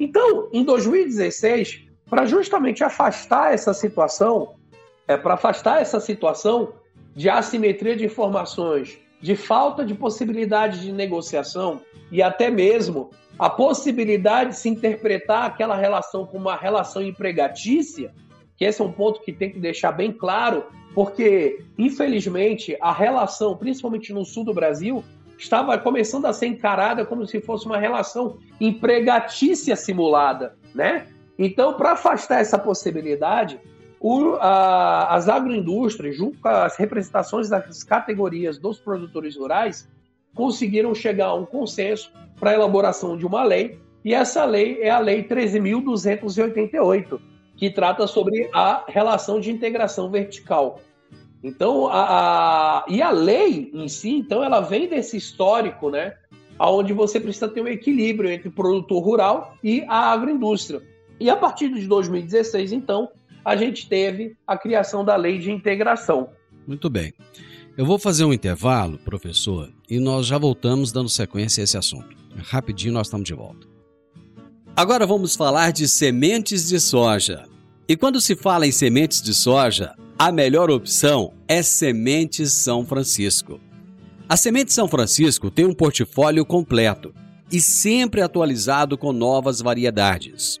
Então, 0.00 0.48
em 0.52 0.64
2016, 0.64 1.88
para 2.08 2.24
justamente 2.24 2.82
afastar 2.82 3.52
essa 3.52 3.74
situação, 3.74 4.54
é, 5.08 5.16
para 5.16 5.34
afastar 5.34 5.80
essa 5.80 5.98
situação 5.98 6.74
de 7.16 7.28
assimetria 7.28 7.96
de 7.96 8.04
informações, 8.04 8.98
de 9.20 9.34
falta 9.34 9.84
de 9.84 9.94
possibilidade 9.94 10.82
de 10.82 10.92
negociação 10.92 11.80
e 12.12 12.22
até 12.22 12.50
mesmo 12.50 13.10
a 13.38 13.48
possibilidade 13.48 14.50
de 14.50 14.56
se 14.56 14.68
interpretar 14.68 15.46
aquela 15.46 15.76
relação 15.76 16.26
como 16.26 16.48
uma 16.48 16.56
relação 16.56 17.02
empregatícia, 17.02 18.12
que 18.56 18.64
esse 18.64 18.80
é 18.80 18.84
um 18.84 18.92
ponto 18.92 19.20
que 19.22 19.32
tem 19.32 19.50
que 19.50 19.58
deixar 19.58 19.92
bem 19.92 20.12
claro, 20.12 20.66
porque, 20.94 21.64
infelizmente, 21.78 22.76
a 22.80 22.92
relação, 22.92 23.56
principalmente 23.56 24.12
no 24.12 24.24
sul 24.24 24.44
do 24.44 24.52
Brasil, 24.52 25.04
estava 25.38 25.78
começando 25.78 26.26
a 26.26 26.32
ser 26.32 26.46
encarada 26.46 27.06
como 27.06 27.24
se 27.26 27.40
fosse 27.40 27.64
uma 27.66 27.78
relação 27.78 28.38
empregatícia 28.60 29.76
simulada, 29.76 30.56
né? 30.74 31.06
Então, 31.38 31.74
para 31.74 31.92
afastar 31.92 32.40
essa 32.40 32.58
possibilidade, 32.58 33.60
o, 34.00 34.34
a, 34.34 35.14
as 35.14 35.28
agroindústrias, 35.28 36.16
junto 36.16 36.40
com 36.40 36.48
as 36.48 36.76
representações 36.76 37.48
das 37.48 37.82
categorias 37.82 38.58
dos 38.58 38.78
produtores 38.78 39.36
rurais, 39.36 39.88
conseguiram 40.34 40.94
chegar 40.94 41.26
a 41.26 41.34
um 41.34 41.44
consenso 41.44 42.12
para 42.38 42.50
a 42.50 42.54
elaboração 42.54 43.16
de 43.16 43.26
uma 43.26 43.42
lei, 43.42 43.78
e 44.04 44.14
essa 44.14 44.44
lei 44.44 44.80
é 44.80 44.90
a 44.90 45.00
Lei 45.00 45.24
13.288, 45.24 47.20
que 47.56 47.68
trata 47.68 48.06
sobre 48.06 48.48
a 48.54 48.84
relação 48.86 49.40
de 49.40 49.50
integração 49.50 50.08
vertical. 50.10 50.80
Então, 51.42 51.88
a, 51.88 52.04
a, 52.78 52.84
e 52.88 53.02
a 53.02 53.10
lei 53.10 53.70
em 53.74 53.88
si, 53.88 54.10
então, 54.10 54.42
ela 54.42 54.60
vem 54.60 54.88
desse 54.88 55.16
histórico, 55.16 55.90
né? 55.90 56.14
Onde 56.58 56.92
você 56.92 57.20
precisa 57.20 57.48
ter 57.48 57.60
um 57.60 57.68
equilíbrio 57.68 58.30
entre 58.30 58.48
o 58.48 58.52
produtor 58.52 59.02
rural 59.02 59.54
e 59.62 59.84
a 59.88 60.12
agroindústria. 60.12 60.82
E 61.20 61.28
a 61.28 61.36
partir 61.36 61.68
de 61.68 61.86
2016, 61.86 62.72
então, 62.72 63.10
a 63.48 63.56
gente 63.56 63.88
teve 63.88 64.36
a 64.46 64.58
criação 64.58 65.02
da 65.02 65.16
lei 65.16 65.38
de 65.38 65.50
integração. 65.50 66.28
Muito 66.66 66.90
bem. 66.90 67.14
Eu 67.78 67.86
vou 67.86 67.98
fazer 67.98 68.26
um 68.26 68.32
intervalo, 68.32 68.98
professor, 68.98 69.72
e 69.88 69.98
nós 69.98 70.26
já 70.26 70.36
voltamos 70.36 70.92
dando 70.92 71.08
sequência 71.08 71.62
a 71.62 71.64
esse 71.64 71.78
assunto. 71.78 72.14
Rapidinho 72.36 72.92
nós 72.92 73.06
estamos 73.06 73.26
de 73.26 73.32
volta. 73.32 73.66
Agora 74.76 75.06
vamos 75.06 75.34
falar 75.34 75.72
de 75.72 75.88
sementes 75.88 76.68
de 76.68 76.78
soja. 76.78 77.44
E 77.88 77.96
quando 77.96 78.20
se 78.20 78.36
fala 78.36 78.66
em 78.66 78.72
sementes 78.72 79.22
de 79.22 79.32
soja, 79.32 79.94
a 80.18 80.30
melhor 80.30 80.70
opção 80.70 81.32
é 81.48 81.62
Sementes 81.62 82.52
São 82.52 82.84
Francisco. 82.84 83.58
A 84.28 84.36
Semente 84.36 84.74
São 84.74 84.86
Francisco 84.86 85.50
tem 85.50 85.64
um 85.64 85.72
portfólio 85.72 86.44
completo 86.44 87.14
e 87.50 87.62
sempre 87.62 88.20
atualizado 88.20 88.98
com 88.98 89.10
novas 89.10 89.62
variedades. 89.62 90.60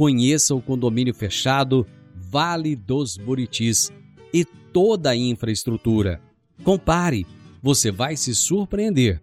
Conheça 0.00 0.54
o 0.54 0.62
condomínio 0.62 1.12
fechado 1.12 1.86
Vale 2.16 2.74
dos 2.74 3.18
Buritis 3.18 3.92
e 4.32 4.46
toda 4.46 5.10
a 5.10 5.16
infraestrutura. 5.16 6.22
Compare, 6.64 7.26
você 7.62 7.90
vai 7.90 8.16
se 8.16 8.34
surpreender. 8.34 9.20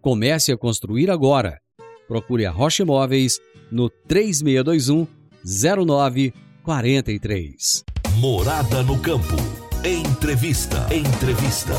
Comece 0.00 0.52
a 0.52 0.56
construir 0.56 1.10
agora. 1.10 1.58
Procure 2.06 2.46
a 2.46 2.52
Rocha 2.52 2.84
Imóveis 2.84 3.40
no 3.72 3.90
3621 3.90 5.08
0943. 5.44 7.82
Morada 8.20 8.84
no 8.84 9.00
campo. 9.00 9.34
Entrevista. 9.84 10.86
Entrevista. 10.94 11.72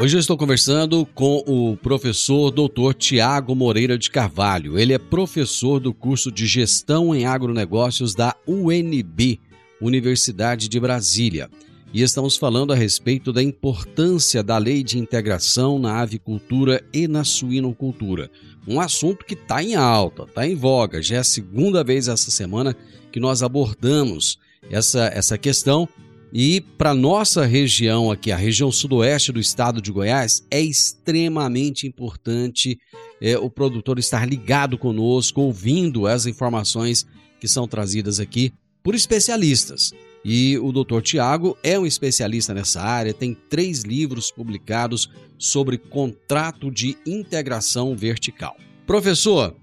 Hoje 0.00 0.16
eu 0.16 0.20
estou 0.20 0.36
conversando 0.36 1.06
com 1.14 1.44
o 1.46 1.76
professor 1.76 2.50
Dr. 2.50 2.94
Tiago 2.96 3.54
Moreira 3.54 3.96
de 3.96 4.10
Carvalho. 4.10 4.78
Ele 4.78 4.92
é 4.92 4.98
professor 4.98 5.78
do 5.78 5.92
curso 5.92 6.32
de 6.32 6.46
Gestão 6.46 7.14
em 7.14 7.26
Agronegócios 7.26 8.14
da 8.14 8.34
UNB, 8.46 9.38
Universidade 9.80 10.68
de 10.68 10.80
Brasília. 10.80 11.48
E 11.92 12.02
estamos 12.02 12.36
falando 12.38 12.72
a 12.72 12.76
respeito 12.76 13.32
da 13.32 13.42
importância 13.42 14.42
da 14.42 14.56
lei 14.56 14.82
de 14.82 14.98
integração 14.98 15.78
na 15.78 16.00
avicultura 16.00 16.82
e 16.92 17.06
na 17.06 17.22
suinocultura. 17.22 18.30
Um 18.66 18.80
assunto 18.80 19.26
que 19.26 19.34
está 19.34 19.62
em 19.62 19.74
alta, 19.74 20.22
está 20.22 20.46
em 20.46 20.56
voga. 20.56 21.02
Já 21.02 21.16
é 21.16 21.18
a 21.18 21.24
segunda 21.24 21.84
vez 21.84 22.08
essa 22.08 22.30
semana 22.30 22.74
que 23.12 23.20
nós 23.20 23.42
abordamos 23.42 24.38
essa, 24.70 25.10
essa 25.14 25.36
questão. 25.36 25.86
E 26.32 26.62
para 26.62 26.94
nossa 26.94 27.44
região 27.44 28.10
aqui, 28.10 28.32
a 28.32 28.36
região 28.36 28.72
sudoeste 28.72 29.30
do 29.30 29.38
estado 29.38 29.82
de 29.82 29.92
Goiás, 29.92 30.42
é 30.50 30.60
extremamente 30.62 31.86
importante 31.86 32.78
é, 33.20 33.36
o 33.36 33.50
produtor 33.50 33.98
estar 33.98 34.26
ligado 34.26 34.78
conosco, 34.78 35.42
ouvindo 35.42 36.06
as 36.06 36.24
informações 36.24 37.06
que 37.38 37.46
são 37.46 37.68
trazidas 37.68 38.18
aqui 38.18 38.50
por 38.82 38.94
especialistas. 38.94 39.92
E 40.24 40.56
o 40.58 40.72
Dr. 40.72 41.02
Tiago 41.02 41.58
é 41.62 41.78
um 41.78 41.84
especialista 41.84 42.54
nessa 42.54 42.80
área, 42.80 43.12
tem 43.12 43.36
três 43.50 43.82
livros 43.82 44.30
publicados 44.30 45.10
sobre 45.36 45.76
contrato 45.76 46.70
de 46.70 46.96
integração 47.04 47.94
vertical. 47.94 48.56
Professor, 48.86 49.54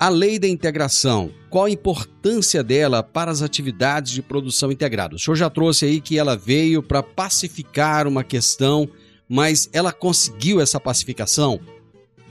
a 0.00 0.08
lei 0.08 0.38
da 0.38 0.46
integração, 0.46 1.30
qual 1.50 1.64
a 1.64 1.70
importância 1.70 2.62
dela 2.62 3.02
para 3.02 3.32
as 3.32 3.42
atividades 3.42 4.12
de 4.12 4.22
produção 4.22 4.70
integrada? 4.70 5.16
O 5.16 5.18
senhor 5.18 5.34
já 5.34 5.50
trouxe 5.50 5.86
aí 5.86 6.00
que 6.00 6.16
ela 6.16 6.36
veio 6.36 6.82
para 6.82 7.02
pacificar 7.02 8.06
uma 8.06 8.22
questão, 8.22 8.88
mas 9.28 9.68
ela 9.72 9.92
conseguiu 9.92 10.60
essa 10.60 10.78
pacificação? 10.78 11.58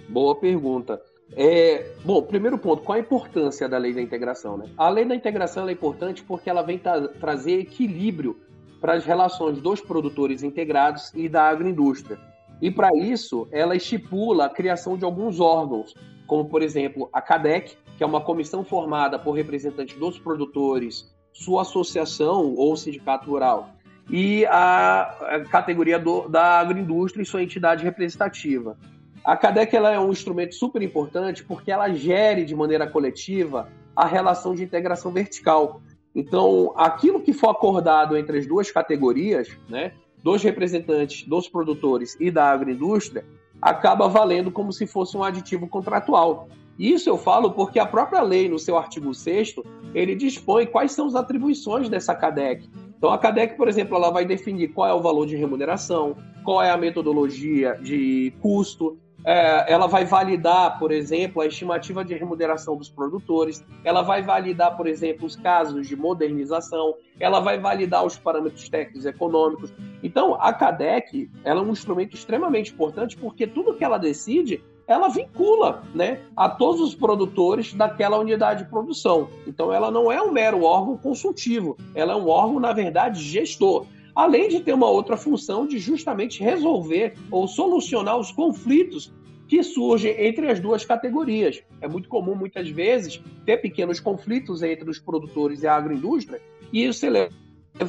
Boa 0.08 0.36
pergunta. 0.36 1.02
É, 1.36 1.92
bom, 2.06 2.22
primeiro 2.22 2.58
ponto, 2.58 2.84
qual 2.84 2.98
a 2.98 3.02
importância 3.02 3.68
da 3.68 3.78
lei 3.78 3.94
da 3.94 4.02
integração? 4.02 4.58
Né? 4.58 4.70
A 4.78 4.90
lei 4.90 5.04
da 5.04 5.14
integração 5.14 5.68
é 5.68 5.72
importante 5.74 6.24
porque 6.24 6.50
ela 6.50 6.62
vem 6.62 6.80
tra 6.80 7.10
trazer 7.10 7.60
equilíbrio 7.60 8.38
para 8.80 8.94
as 8.94 9.04
relações 9.04 9.60
dos 9.60 9.82
produtores 9.82 10.42
integrados 10.42 11.12
e 11.14 11.28
da 11.28 11.44
agroindústria. 11.44 12.18
E 12.62 12.72
para 12.72 12.96
isso, 12.96 13.48
ela 13.52 13.76
estipula 13.76 14.46
a 14.46 14.50
criação 14.50 14.98
de 14.98 15.06
alguns 15.06 15.40
órgãos, 15.40 15.94
como 16.26 16.46
por 16.46 16.62
exemplo 16.62 17.10
a 17.14 17.22
CADEC, 17.22 17.78
que 17.98 18.04
é 18.04 18.06
uma 18.06 18.22
comissão 18.22 18.64
formada 18.64 19.18
por 19.18 19.32
representantes 19.32 19.98
dos 19.98 20.20
produtores, 20.20 21.14
sua 21.34 21.62
associação 21.62 22.56
ou 22.56 22.76
sindicato 22.76 23.30
rural, 23.30 23.70
e 24.10 24.46
a, 24.48 25.44
categoria 25.50 26.00
do, 26.00 26.28
da 26.28 26.60
agroindústria 26.60 27.22
e 27.22 27.26
sua 27.26 27.44
entidade 27.44 27.84
representativa. 27.84 28.78
A 29.24 29.36
CADEC 29.36 29.76
ela 29.76 29.92
é 29.92 30.00
um 30.00 30.12
instrumento 30.12 30.56
super 30.56 30.82
importante 30.82 31.44
porque 31.44 31.72
ela 31.72 31.90
gere 31.90 32.46
de 32.46 32.56
maneira 32.56 32.88
coletiva 32.88 33.70
a 33.96 34.06
relação 34.06 34.56
de 34.56 34.64
integração 34.64 35.12
vertical. 35.12 35.82
Então, 36.16 36.74
aquilo 36.78 37.22
que 37.22 37.34
for 37.34 37.50
acordado 37.50 38.16
entre 38.16 38.40
as 38.40 38.48
duas 38.48 38.72
categorias, 38.72 39.50
né, 39.68 39.92
dos 40.28 40.44
representantes 40.44 41.26
dos 41.26 41.48
produtores 41.48 42.18
e 42.20 42.30
da 42.30 42.52
agroindústria, 42.52 43.24
acaba 43.62 44.10
valendo 44.10 44.52
como 44.52 44.74
se 44.74 44.86
fosse 44.86 45.16
um 45.16 45.24
aditivo 45.24 45.70
contratual. 45.70 46.50
Isso 46.78 47.10
eu 47.10 47.18
falo 47.18 47.52
porque 47.52 47.80
a 47.80 47.86
própria 47.86 48.22
lei, 48.22 48.50
no 48.50 48.60
seu 48.60 48.78
artigo 48.78 49.14
6 49.14 49.56
ele 49.94 50.16
dispõe 50.16 50.66
quais 50.66 50.92
são 50.92 51.08
as 51.08 51.16
atribuições 51.16 51.88
dessa 51.88 52.14
CADEC. 52.14 52.70
Então, 52.98 53.10
a 53.10 53.18
CADEC, 53.18 53.56
por 53.56 53.70
exemplo, 53.70 53.96
ela 53.96 54.12
vai 54.12 54.26
definir 54.26 54.74
qual 54.74 54.90
é 54.90 54.94
o 54.94 55.02
valor 55.02 55.26
de 55.26 55.38
remuneração, 55.38 56.18
qual 56.44 56.62
é 56.62 56.72
a 56.72 56.78
metodologia 56.78 57.80
de 57.82 58.34
custo, 58.42 59.00
é, 59.24 59.72
ela 59.72 59.88
vai 59.88 60.06
validar, 60.06 60.78
por 60.80 60.92
exemplo, 60.92 61.42
a 61.42 61.48
estimativa 61.48 62.04
de 62.04 62.14
remuneração 62.14 62.78
dos 62.78 62.90
produtores, 62.90 63.64
ela 63.84 64.02
vai 64.02 64.22
validar, 64.22 64.76
por 64.78 64.88
exemplo, 64.88 65.26
os 65.26 65.36
casos 65.36 65.88
de 65.88 65.96
modernização, 65.96 66.96
ela 67.20 67.40
vai 67.40 67.60
validar 67.60 68.06
os 68.06 68.18
parâmetros 68.18 68.70
técnicos 68.70 69.06
e 69.06 69.10
econômicos. 69.10 69.74
Então, 70.04 70.36
a 70.40 70.54
CADEC 70.54 71.30
ela 71.44 71.62
é 71.62 71.64
um 71.64 71.72
instrumento 71.72 72.16
extremamente 72.16 72.72
importante 72.72 73.18
porque 73.18 73.48
tudo 73.48 73.74
que 73.74 73.84
ela 73.84 73.98
decide 73.98 74.64
ela 74.88 75.10
vincula 75.10 75.84
né, 75.94 76.22
a 76.34 76.48
todos 76.48 76.80
os 76.80 76.96
produtores 76.96 77.74
daquela 77.74 78.18
unidade 78.18 78.64
de 78.64 78.70
produção. 78.70 79.28
Então, 79.46 79.74
ela 79.74 79.92
não 79.92 80.10
é 80.10 80.22
um 80.22 80.32
mero 80.32 80.64
órgão 80.64 80.96
consultivo, 80.96 81.78
ela 81.94 82.14
é 82.14 82.16
um 82.16 82.30
órgão, 82.30 82.58
na 82.58 82.72
verdade, 82.72 83.22
gestor 83.22 83.86
além 84.18 84.50
de 84.50 84.62
ter 84.62 84.74
uma 84.74 84.90
outra 84.90 85.16
função 85.16 85.68
de 85.68 85.78
justamente 85.78 86.42
resolver 86.42 87.14
ou 87.30 87.48
solucionar 87.48 88.18
os 88.18 88.32
conflitos 88.32 89.14
que 89.48 89.62
surgem 89.62 90.12
entre 90.26 90.50
as 90.50 90.60
duas 90.60 90.84
categorias. 90.84 91.62
É 91.80 91.88
muito 91.88 92.10
comum, 92.10 92.34
muitas 92.34 92.68
vezes, 92.68 93.22
ter 93.46 93.58
pequenos 93.58 94.00
conflitos 94.00 94.64
entre 94.64 94.90
os 94.90 94.98
produtores 94.98 95.62
e 95.62 95.68
a 95.68 95.76
agroindústria, 95.76 96.42
e 96.74 96.84
isso 96.84 97.02
se 97.02 97.10
leva 97.12 97.30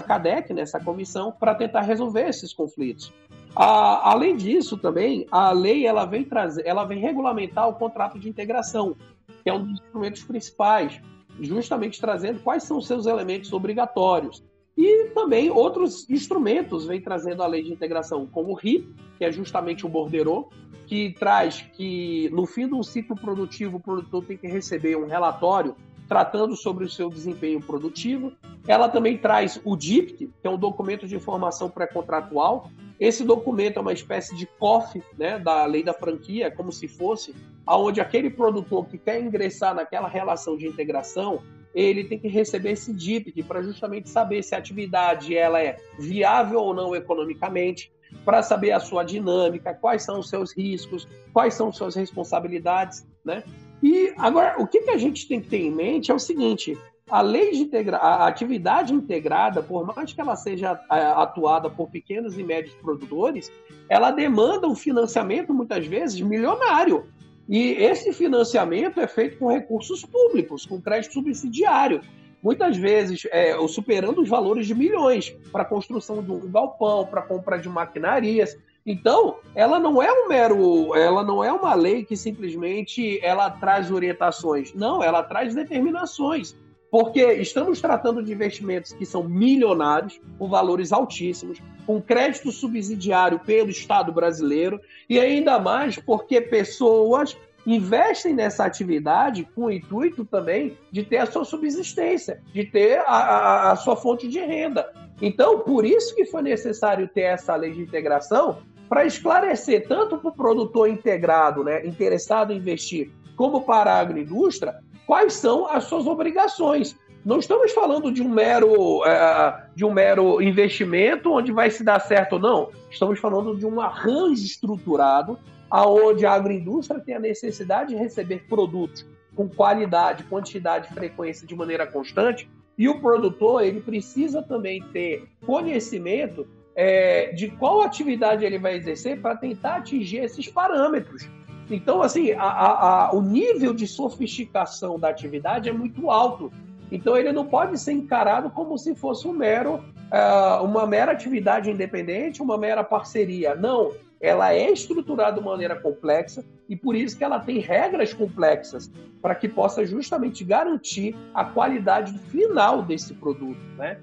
CADEC 0.07 0.53
nessa 0.53 0.79
comissão 0.79 1.33
para 1.33 1.55
tentar 1.55 1.81
resolver 1.81 2.29
esses 2.29 2.53
conflitos. 2.53 3.11
Além 3.57 4.37
disso, 4.37 4.77
também, 4.77 5.27
a 5.31 5.51
lei 5.51 5.87
ela 5.87 6.05
vem 6.05 6.25
trazer, 6.25 6.67
ela 6.67 6.85
vem 6.85 6.99
regulamentar 7.01 7.67
o 7.71 7.75
contrato 7.75 8.19
de 8.19 8.29
integração, 8.29 8.95
que 9.43 9.49
é 9.49 9.55
um 9.55 9.65
dos 9.65 9.81
instrumentos 9.81 10.23
principais, 10.25 11.01
justamente 11.41 11.99
trazendo 11.99 12.41
quais 12.41 12.65
são 12.65 12.83
seus 12.83 13.07
elementos 13.07 13.51
obrigatórios. 13.51 14.45
E 14.79 15.09
também 15.09 15.51
outros 15.51 16.09
instrumentos 16.09 16.87
vem 16.87 17.01
trazendo 17.01 17.43
a 17.43 17.49
lei 17.49 17.65
de 17.65 17.73
integração, 17.73 18.29
como 18.29 18.53
o 18.53 18.55
RIP, 18.55 18.95
que 19.19 19.25
é 19.25 19.33
justamente 19.33 19.85
o 19.85 19.89
borderô, 19.89 20.51
que 20.87 21.17
traz 21.19 21.63
que 21.77 22.31
no 22.31 22.47
fim 22.47 22.69
do 22.69 22.81
ciclo 22.85 23.17
produtivo 23.17 23.79
o 23.79 23.81
produtor 23.81 24.25
tem 24.25 24.37
que 24.37 24.47
receber 24.47 24.97
um 24.97 25.09
relatório 25.09 25.75
tratando 26.07 26.55
sobre 26.55 26.85
o 26.85 26.89
seu 26.89 27.11
desempenho 27.11 27.61
produtivo. 27.61 28.33
Ela 28.69 28.89
também 28.89 29.19
traz 29.19 29.61
o 29.65 29.77
DIPT, 29.77 30.31
que 30.41 30.47
é 30.47 30.49
um 30.49 30.57
documento 30.57 31.09
de 31.09 31.17
informação 31.17 31.69
pré-contratual. 31.69 32.71
Esse 33.01 33.25
documento 33.25 33.79
é 33.79 33.81
uma 33.81 33.93
espécie 33.93 34.37
de 34.37 34.47
COF 34.47 35.03
né, 35.19 35.41
da 35.41 35.67
lei 35.67 35.83
da 35.83 35.93
franquia, 35.93 36.53
como 36.53 36.73
se 36.73 36.87
fosse, 36.87 37.35
aonde 37.67 38.01
aquele 38.01 38.31
produtor 38.31 38.87
que 38.87 38.97
quer 38.97 39.21
ingressar 39.21 39.75
naquela 39.75 40.09
relação 40.09 40.57
de 40.57 40.69
integração, 40.69 41.43
ele 41.79 42.05
tem 42.05 42.19
que 42.19 42.27
receber 42.27 42.73
esse 42.73 42.93
DIPT 42.93 43.45
para 43.45 43.63
justamente 43.63 44.09
saber 44.09 44.43
se 44.43 44.55
a 44.55 44.59
atividade 44.59 45.37
ela 45.37 45.63
é 45.63 45.77
viável 45.97 46.59
ou 46.59 46.75
não 46.75 46.95
economicamente, 46.97 47.93
para 48.25 48.43
saber 48.43 48.73
a 48.73 48.81
sua 48.81 49.05
dinâmica, 49.05 49.75
quais 49.75 50.03
são 50.03 50.19
os 50.19 50.29
seus 50.29 50.57
riscos, 50.57 51.07
quais 51.33 51.55
são 51.55 51.73
suas 51.73 51.95
responsabilidades, 51.95 53.07
né? 53.25 53.45
E 53.83 54.13
agora, 54.17 54.61
o 54.61 54.67
que, 54.67 54.81
que 54.81 54.91
a 54.91 54.97
gente 54.97 55.29
tem 55.29 55.41
que 55.41 55.49
ter 55.49 55.59
em 55.59 55.71
mente 55.71 56.11
é 56.11 56.15
o 56.15 56.19
seguinte: 56.19 56.77
a 57.09 57.21
lei 57.21 57.53
de 57.53 57.61
integra 57.61 57.99
a 57.99 58.27
atividade 58.27 58.93
integrada, 58.93 59.63
por 59.63 59.87
mais 59.87 60.13
que 60.13 60.21
ela 60.21 60.35
seja 60.35 60.81
é, 60.91 61.01
atuada 61.01 61.71
por 61.71 61.91
pequenos 61.91 62.39
e 62.39 62.43
médios 62.43 62.75
produtores, 62.77 63.53
ela 63.89 64.11
demanda 64.11 64.67
um 64.67 64.75
financiamento 64.75 65.55
muitas 65.55 65.87
vezes 65.87 66.21
milionário. 66.21 67.07
E 67.49 67.73
esse 67.73 68.13
financiamento 68.13 69.01
é 69.01 69.07
feito 69.07 69.39
com 69.39 69.51
recursos 69.51 70.05
públicos, 70.05 70.67
com 70.67 70.81
crédito 70.81 71.15
subsidiário. 71.15 72.03
Muitas 72.43 72.77
vezes 72.77 73.27
é, 73.31 73.57
superando 73.67 74.21
os 74.21 74.29
valores 74.29 74.67
de 74.67 74.75
milhões 74.75 75.31
para 75.51 75.63
a 75.63 75.67
construção 75.67 76.23
de 76.23 76.31
um 76.31 76.51
galpão, 76.51 77.07
para 77.07 77.23
compra 77.23 77.59
de 77.59 77.69
maquinarias. 77.69 78.57
Então, 78.87 79.39
ela 79.55 79.79
não 79.79 80.03
é 80.03 80.13
um 80.13 80.29
mero, 80.29 80.95
ela 80.95 81.25
não 81.25 81.43
é 81.43 81.53
uma 81.53 81.75
lei 81.75 82.05
que 82.05 82.17
simplesmente 82.17 83.19
ela 83.23 83.51
traz 83.51 83.91
orientações. 83.91 84.73
Não, 84.75 85.03
ela 85.03 85.23
traz 85.23 85.55
determinações. 85.55 86.55
Porque 86.91 87.35
estamos 87.35 87.81
tratando 87.81 88.23
de 88.23 88.33
investimentos 88.33 88.93
que 88.93 89.05
são 89.05 89.23
milionários, 89.23 90.21
com 90.39 90.49
valores 90.49 90.93
altíssimos, 90.93 91.61
com 91.87 92.01
crédito 92.01 92.51
subsidiário 92.51 93.39
pelo 93.41 93.71
Estado 93.71 94.13
brasileiro, 94.13 94.81
e 95.09 95.21
ainda 95.21 95.59
mais 95.59 95.97
porque 95.99 96.41
pessoas 96.41 97.37
investem 97.67 98.33
nessa 98.33 98.65
atividade 98.65 99.47
com 99.55 99.67
o 99.67 99.71
intuito 99.71 100.25
também 100.25 100.79
de 100.91 101.03
ter 101.03 101.19
a 101.19 101.27
sua 101.27 101.45
subsistência, 101.45 102.41
de 102.53 102.65
ter 102.65 103.01
a, 103.01 103.13
a, 103.13 103.73
a 103.73 103.77
sua 103.77 103.95
fonte 103.95 104.27
de 104.27 104.39
renda. 104.39 104.91
Então, 105.21 105.61
por 105.61 105.85
isso 105.85 106.15
que 106.15 106.25
foi 106.25 106.43
necessário 106.43 107.09
ter 107.09 107.23
essa 107.23 107.55
lei 107.57 107.73
de 107.73 107.83
integração, 107.83 108.59
para 108.89 109.05
esclarecer 109.05 109.87
tanto 109.87 110.17
para 110.17 110.31
o 110.31 110.35
produtor 110.35 110.89
integrado, 110.89 111.63
né, 111.63 111.87
interessado 111.87 112.53
em 112.53 112.57
investir, 112.57 113.11
como 113.37 113.63
para 113.63 113.93
a 113.93 114.01
agroindústria, 114.01 114.77
quais 115.09 115.33
são 115.33 115.67
as 115.67 115.85
suas 115.85 116.07
obrigações. 116.07 116.95
Não 117.25 117.39
estamos 117.39 117.73
falando 117.73 118.13
de 118.13 118.23
um 118.23 118.29
mero, 118.29 119.03
é, 119.07 119.65
de 119.75 119.83
um 119.83 119.91
mero 119.91 120.43
investimento 120.43 121.33
onde 121.33 121.51
vai 121.51 121.71
se 121.71 121.83
dar 121.83 121.99
certo 121.99 122.35
ou 122.35 122.39
não. 122.39 122.71
Estamos 122.91 123.19
falando 123.19 123.57
de 123.57 123.65
um 123.65 123.81
arranjo 123.81 124.45
estruturado 124.45 125.39
aonde 125.71 126.27
a 126.27 126.33
agroindústria 126.33 127.01
tem 127.01 127.15
a 127.15 127.19
necessidade 127.19 127.95
de 127.95 127.97
receber 127.97 128.45
produtos 128.47 129.07
com 129.35 129.49
qualidade, 129.49 130.25
quantidade 130.25 130.93
frequência 130.93 131.47
de 131.47 131.55
maneira 131.55 131.87
constante, 131.87 132.51
e 132.77 132.87
o 132.87 133.01
produtor 133.01 133.63
ele 133.63 133.81
precisa 133.81 134.43
também 134.43 134.83
ter 134.93 135.27
conhecimento 135.47 136.47
é, 136.77 137.33
de 137.33 137.49
qual 137.49 137.81
atividade 137.81 138.45
ele 138.45 138.59
vai 138.59 138.77
exercer 138.77 139.21
para 139.23 139.37
tentar 139.37 139.77
atingir 139.77 140.19
esses 140.19 140.49
parâmetros. 140.49 141.29
Então, 141.71 142.03
assim, 142.03 142.33
a, 142.33 142.43
a, 142.43 143.09
a, 143.09 143.15
o 143.15 143.21
nível 143.21 143.75
de 143.75 143.87
sofisticação 143.87 144.99
da 144.99 145.09
atividade 145.09 145.69
é 145.69 145.73
muito 145.73 146.11
alto. 146.11 146.51
Então, 146.91 147.17
ele 147.17 147.33
não 147.33 147.45
pode 147.45 147.79
ser 147.79 147.93
encarado 147.93 148.51
como 148.51 148.79
se 148.79 148.95
fosse 148.95 149.29
um 149.29 149.33
mero, 149.33 149.75
uh, 149.77 150.65
uma 150.65 150.87
mera 150.87 151.13
atividade 151.13 151.71
independente, 151.71 152.41
uma 152.41 152.57
mera 152.57 152.83
parceria. 152.83 153.55
Não, 153.55 153.93
ela 154.21 154.53
é 154.53 154.71
estruturada 154.71 155.39
de 155.39 155.45
maneira 155.45 155.77
complexa 155.77 156.45
e 156.69 156.75
por 156.75 156.97
isso 156.97 157.17
que 157.17 157.25
ela 157.25 157.39
tem 157.39 157.59
regras 157.59 158.13
complexas 158.13 158.91
para 159.21 159.35
que 159.35 159.49
possa 159.49 159.85
justamente 159.87 160.45
garantir 160.45 161.15
a 161.35 161.45
qualidade 161.45 162.19
final 162.31 162.83
desse 162.83 163.15
produto, 163.15 163.61
né? 163.77 163.99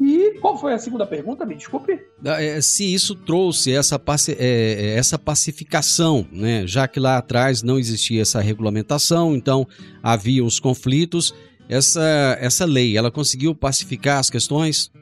E 0.00 0.38
qual 0.40 0.58
foi 0.58 0.74
a 0.74 0.78
segunda 0.78 1.06
pergunta? 1.06 1.46
Me 1.46 1.54
desculpe. 1.54 2.00
É, 2.24 2.60
se 2.60 2.92
isso 2.92 3.14
trouxe 3.14 3.72
essa, 3.72 4.00
é, 4.28 4.34
é, 4.38 4.96
essa 4.96 5.18
pacificação, 5.18 6.26
né? 6.32 6.66
já 6.66 6.88
que 6.88 6.98
lá 6.98 7.16
atrás 7.16 7.62
não 7.62 7.78
existia 7.78 8.22
essa 8.22 8.40
regulamentação, 8.40 9.34
então 9.34 9.66
havia 10.02 10.44
os 10.44 10.58
conflitos. 10.58 11.34
Essa, 11.68 12.36
essa 12.40 12.64
lei, 12.64 12.96
ela 12.96 13.10
conseguiu 13.10 13.54
pacificar 13.54 14.18
as 14.18 14.28
questões? 14.28 14.92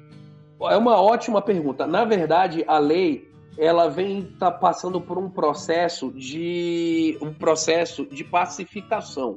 É 0.60 0.76
uma 0.76 1.00
ótima 1.00 1.42
pergunta. 1.42 1.86
Na 1.86 2.04
verdade, 2.04 2.64
a 2.68 2.78
lei 2.78 3.32
ela 3.58 3.88
vem 3.88 4.22
tá 4.38 4.50
passando 4.50 5.00
por 5.00 5.18
um 5.18 5.28
processo 5.28 6.10
de 6.12 7.18
um 7.20 7.32
processo 7.32 8.06
de 8.06 8.24
pacificação. 8.24 9.36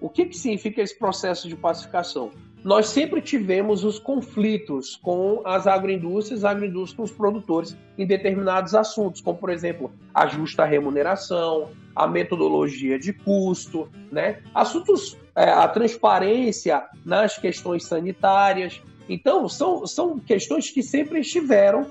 O 0.00 0.08
que, 0.08 0.26
que 0.26 0.36
significa 0.36 0.82
esse 0.82 0.98
processo 0.98 1.48
de 1.48 1.54
pacificação? 1.54 2.30
Nós 2.64 2.88
sempre 2.88 3.20
tivemos 3.20 3.82
os 3.82 3.98
conflitos 3.98 4.96
com 5.02 5.42
as 5.44 5.66
agroindústrias, 5.66 6.44
agroindústrias 6.44 6.96
com 6.96 7.02
os 7.02 7.10
produtores 7.10 7.76
em 7.98 8.06
determinados 8.06 8.74
assuntos, 8.74 9.20
como 9.20 9.36
por 9.36 9.50
exemplo 9.50 9.90
a 10.14 10.26
justa 10.26 10.64
remuneração, 10.64 11.70
a 11.94 12.06
metodologia 12.06 12.98
de 12.98 13.12
custo, 13.12 13.88
né? 14.10 14.40
Assuntos, 14.54 15.16
é, 15.34 15.50
a 15.50 15.66
transparência 15.66 16.84
nas 17.04 17.36
questões 17.36 17.84
sanitárias. 17.84 18.80
Então, 19.08 19.48
são, 19.48 19.84
são 19.86 20.18
questões 20.18 20.70
que 20.70 20.82
sempre 20.82 21.20
estiveram 21.20 21.86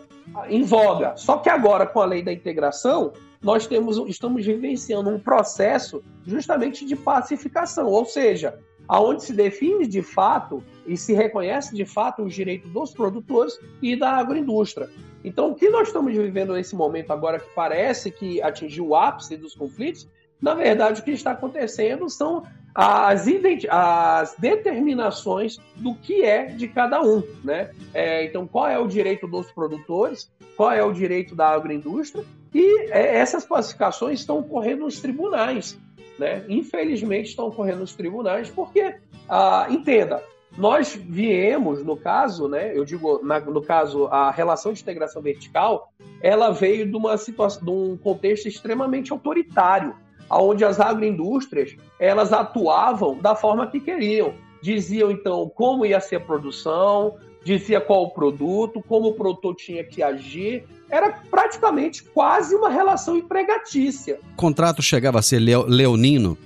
em 0.48 0.64
voga. 0.64 1.16
Só 1.18 1.38
que 1.38 1.50
agora, 1.50 1.86
com 1.86 2.00
a 2.00 2.06
lei 2.06 2.24
da 2.24 2.32
integração, 2.32 3.12
nós 3.42 3.68
temos, 3.68 3.98
estamos 4.08 4.46
vivenciando 4.46 5.10
um 5.10 5.20
processo 5.20 6.04
justamente 6.26 6.86
de 6.86 6.96
pacificação, 6.96 7.88
ou 7.88 8.06
seja, 8.06 8.58
aonde 8.88 9.24
se 9.24 9.34
define 9.34 9.88
de 9.88 10.02
fato 10.02 10.64
e 10.86 10.98
se 10.98 11.14
reconhece 11.14 11.76
de 11.76 11.86
fato 11.86 12.24
os 12.24 12.34
direitos 12.34 12.70
dos 12.72 12.92
produtores 12.92 13.58
e 13.82 13.96
da 13.96 14.12
agroindústria. 14.12 14.90
Então, 15.24 15.52
o 15.52 15.56
que 15.56 15.70
nós 15.70 15.88
estamos 15.88 16.14
vivendo 16.14 16.54
nesse 16.54 16.76
momento 16.76 17.12
agora 17.12 17.40
que 17.40 17.50
parece 17.54 18.12
que 18.12 18.42
atingiu 18.42 18.88
o 18.88 18.96
ápice 18.96 19.38
dos 19.38 19.54
conflitos, 19.54 20.08
na 20.42 20.56
verdade, 20.56 21.02
o 21.02 21.04
que 21.04 21.12
está 21.12 21.32
acontecendo 21.32 22.10
são 22.10 22.44
as, 22.74 23.26
as 23.70 24.36
determinações 24.40 25.58
do 25.76 25.94
que 25.94 26.24
é 26.24 26.46
de 26.46 26.68
cada 26.68 27.02
um, 27.02 27.22
né? 27.44 27.70
É, 27.94 28.26
então, 28.26 28.48
qual 28.48 28.68
é 28.68 28.80
o 28.80 28.88
direito 28.88 29.28
dos 29.28 29.52
produtores, 29.52 30.32
qual 30.58 30.72
é 30.72 30.84
o 30.84 30.92
direito 30.92 31.36
da 31.36 31.50
agroindústria, 31.50 32.26
e 32.54 32.90
é, 32.90 33.18
essas 33.18 33.46
classificações 33.46 34.20
estão 34.20 34.40
ocorrendo 34.40 34.86
nos 34.86 35.00
tribunais, 35.00 35.78
né? 36.18 36.44
Infelizmente, 36.48 37.30
estão 37.30 37.48
ocorrendo 37.48 37.80
nos 37.80 37.96
tribunais, 37.96 38.50
porque, 38.50 38.96
ah, 39.28 39.68
entenda, 39.70 40.24
nós 40.58 40.96
viemos, 40.96 41.84
no 41.84 41.96
caso, 41.96 42.48
né, 42.48 42.78
eu 42.78 42.84
digo, 42.84 43.22
na, 43.24 43.40
no 43.40 43.62
caso, 43.62 44.08
a 44.08 44.32
relação 44.32 44.74
de 44.74 44.82
integração 44.82 45.22
vertical, 45.22 45.94
ela 46.22 46.52
veio 46.52 46.86
de 46.86 46.96
uma 46.96 47.18
situação, 47.18 47.64
de 47.64 47.72
um 47.72 47.98
contexto 47.98 48.48
extremamente 48.48 49.12
autoritário, 49.12 49.96
onde 50.30 50.64
as 50.64 50.80
agroindústrias 50.80 51.76
elas 52.00 52.32
atuavam 52.32 53.18
da 53.18 53.36
forma 53.36 53.68
que 53.68 53.80
queriam. 53.80 54.34
Diziam 54.62 55.10
então 55.10 55.50
como 55.50 55.86
ia 55.86 56.00
ser 56.00 56.18
a 56.18 56.20
produção, 56.20 57.18
dizia 57.44 57.82
qual 57.82 58.04
o 58.04 58.12
produto, 58.12 58.84
como 58.88 59.10
o 59.10 59.14
produtor 59.14 59.56
tinha 59.56 59.84
que 59.84 60.02
agir. 60.02 60.64
Era 60.90 61.12
praticamente 61.30 62.04
quase 62.04 62.56
uma 62.56 62.70
relação 62.70 63.18
empregatícia. 63.18 64.20
O 64.34 64.36
contrato 64.36 64.82
chegava 64.82 65.20
a 65.20 65.22
ser 65.22 65.40
leonino? 65.40 66.38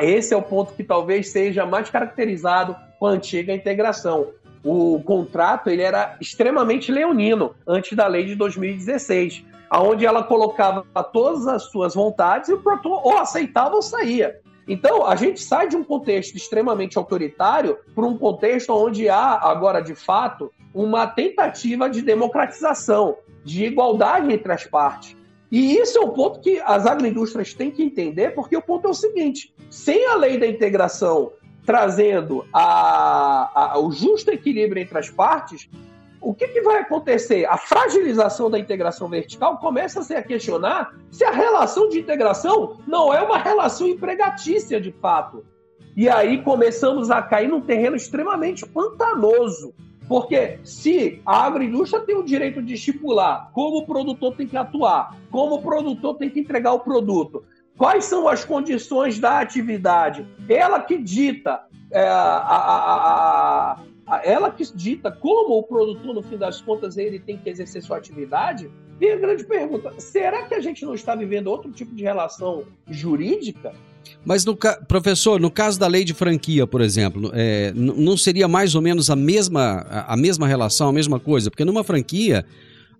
Esse 0.00 0.32
é 0.32 0.36
o 0.36 0.42
ponto 0.42 0.72
que 0.74 0.84
talvez 0.84 1.28
seja 1.28 1.66
mais 1.66 1.90
caracterizado 1.90 2.74
com 2.98 3.06
a 3.06 3.10
antiga 3.10 3.52
integração. 3.52 4.28
O 4.62 5.00
contrato 5.02 5.68
ele 5.70 5.82
era 5.82 6.16
extremamente 6.20 6.92
leonino 6.92 7.54
antes 7.66 7.96
da 7.96 8.06
lei 8.06 8.26
de 8.26 8.34
2016 8.34 9.44
aonde 9.70 10.04
ela 10.04 10.24
colocava 10.24 10.84
todas 11.12 11.46
as 11.46 11.62
suas 11.62 11.94
vontades 11.94 12.48
e 12.48 12.52
o 12.52 12.60
produtor 12.60 13.00
ou 13.04 13.18
aceitava 13.18 13.76
ou 13.76 13.82
saía. 13.82 14.39
Então, 14.68 15.06
a 15.06 15.16
gente 15.16 15.40
sai 15.40 15.68
de 15.68 15.76
um 15.76 15.82
contexto 15.82 16.36
extremamente 16.36 16.96
autoritário 16.98 17.78
para 17.94 18.06
um 18.06 18.16
contexto 18.16 18.72
onde 18.72 19.08
há, 19.08 19.38
agora 19.42 19.80
de 19.80 19.94
fato, 19.94 20.52
uma 20.72 21.06
tentativa 21.06 21.88
de 21.88 22.02
democratização, 22.02 23.16
de 23.44 23.64
igualdade 23.64 24.32
entre 24.32 24.52
as 24.52 24.64
partes. 24.64 25.16
E 25.50 25.76
isso 25.76 25.98
é 25.98 26.00
um 26.00 26.10
ponto 26.10 26.40
que 26.40 26.60
as 26.60 26.86
agroindústrias 26.86 27.52
têm 27.52 27.70
que 27.70 27.82
entender, 27.82 28.34
porque 28.34 28.56
o 28.56 28.62
ponto 28.62 28.86
é 28.86 28.90
o 28.90 28.94
seguinte: 28.94 29.52
sem 29.68 30.06
a 30.06 30.14
lei 30.14 30.38
da 30.38 30.46
integração 30.46 31.32
trazendo 31.66 32.44
a, 32.52 33.72
a, 33.74 33.78
o 33.78 33.92
justo 33.92 34.30
equilíbrio 34.30 34.82
entre 34.82 34.98
as 34.98 35.10
partes, 35.10 35.68
o 36.20 36.34
que, 36.34 36.48
que, 36.48 36.60
vai 36.60 36.80
acontecer? 36.80 37.46
A 37.46 37.56
fragilização 37.56 38.50
da 38.50 38.58
integração 38.58 39.08
vertical 39.08 39.58
começa 39.58 40.00
a 40.00 40.02
se 40.02 40.20
questionar 40.22 40.94
se 41.10 41.24
a 41.24 41.30
relação 41.30 41.88
de 41.88 41.98
integração 41.98 42.78
não 42.86 43.12
é 43.12 43.22
uma 43.22 43.38
relação 43.38 43.88
empregatícia 43.88 44.80
de 44.80 44.92
fato. 44.92 45.44
E 45.96 46.08
aí 46.08 46.42
começamos 46.42 47.10
a 47.10 47.22
cair 47.22 47.48
num 47.48 47.60
terreno 47.60 47.96
extremamente 47.96 48.66
pantanoso. 48.66 49.74
Porque 50.06 50.58
se 50.64 51.22
a 51.24 51.44
agroindústria 51.44 52.02
tem 52.02 52.16
o 52.16 52.24
direito 52.24 52.60
de 52.60 52.74
estipular 52.74 53.50
como 53.52 53.78
o 53.78 53.86
produtor 53.86 54.34
tem 54.34 54.46
que 54.46 54.56
atuar, 54.56 55.16
como 55.30 55.54
o 55.54 55.62
produtor 55.62 56.16
tem 56.16 56.28
que 56.28 56.40
entregar 56.40 56.72
o 56.72 56.80
produto, 56.80 57.44
quais 57.78 58.04
são 58.04 58.28
as 58.28 58.44
condições 58.44 59.20
da 59.20 59.38
atividade, 59.38 60.26
ela 60.48 60.80
que 60.80 60.98
dita 60.98 61.62
é, 61.92 62.08
a, 62.08 62.14
a, 62.14 63.72
a, 63.72 63.78
ela 64.24 64.50
que 64.50 64.64
dita 64.74 65.10
como 65.10 65.58
o 65.58 65.62
produtor, 65.62 66.14
no 66.14 66.22
fim 66.22 66.36
das 66.36 66.60
contas, 66.60 66.96
ele 66.96 67.18
tem 67.18 67.36
que 67.36 67.48
exercer 67.48 67.82
sua 67.82 67.96
atividade. 67.98 68.70
E 69.00 69.10
a 69.10 69.16
grande 69.16 69.44
pergunta: 69.44 69.92
será 69.98 70.42
que 70.42 70.54
a 70.54 70.60
gente 70.60 70.84
não 70.84 70.94
está 70.94 71.14
vivendo 71.14 71.46
outro 71.46 71.70
tipo 71.70 71.94
de 71.94 72.02
relação 72.02 72.64
jurídica? 72.88 73.72
Mas, 74.24 74.44
no, 74.44 74.56
professor, 74.88 75.40
no 75.40 75.50
caso 75.50 75.78
da 75.78 75.86
lei 75.86 76.04
de 76.04 76.12
franquia, 76.12 76.66
por 76.66 76.80
exemplo, 76.80 77.30
é, 77.34 77.72
não 77.74 78.16
seria 78.16 78.48
mais 78.48 78.74
ou 78.74 78.82
menos 78.82 79.08
a 79.08 79.16
mesma, 79.16 79.86
a 80.06 80.16
mesma 80.16 80.46
relação, 80.46 80.88
a 80.88 80.92
mesma 80.92 81.18
coisa? 81.18 81.50
Porque 81.50 81.64
numa 81.64 81.84
franquia, 81.84 82.44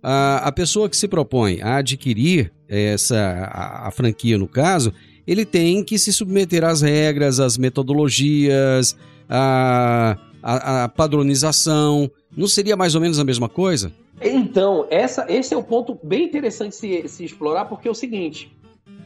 a, 0.01 0.47
a 0.47 0.51
pessoa 0.51 0.89
que 0.89 0.97
se 0.97 1.07
propõe 1.07 1.61
a 1.61 1.77
adquirir 1.77 2.51
essa, 2.67 3.17
a, 3.51 3.87
a 3.87 3.91
franquia, 3.91 4.37
no 4.37 4.47
caso, 4.47 4.93
ele 5.27 5.45
tem 5.45 5.83
que 5.83 5.99
se 5.99 6.11
submeter 6.11 6.63
às 6.63 6.81
regras, 6.81 7.39
às 7.39 7.57
metodologias, 7.57 8.95
à, 9.29 10.17
à, 10.41 10.83
à 10.83 10.89
padronização. 10.89 12.09
Não 12.35 12.47
seria 12.47 12.75
mais 12.75 12.95
ou 12.95 13.01
menos 13.01 13.19
a 13.19 13.23
mesma 13.23 13.49
coisa? 13.49 13.91
Então, 14.21 14.85
essa, 14.89 15.25
esse 15.29 15.53
é 15.53 15.57
um 15.57 15.63
ponto 15.63 15.97
bem 16.03 16.25
interessante 16.25 16.75
se, 16.75 17.07
se 17.07 17.25
explorar, 17.25 17.65
porque 17.65 17.87
é 17.87 17.91
o 17.91 17.95
seguinte: 17.95 18.55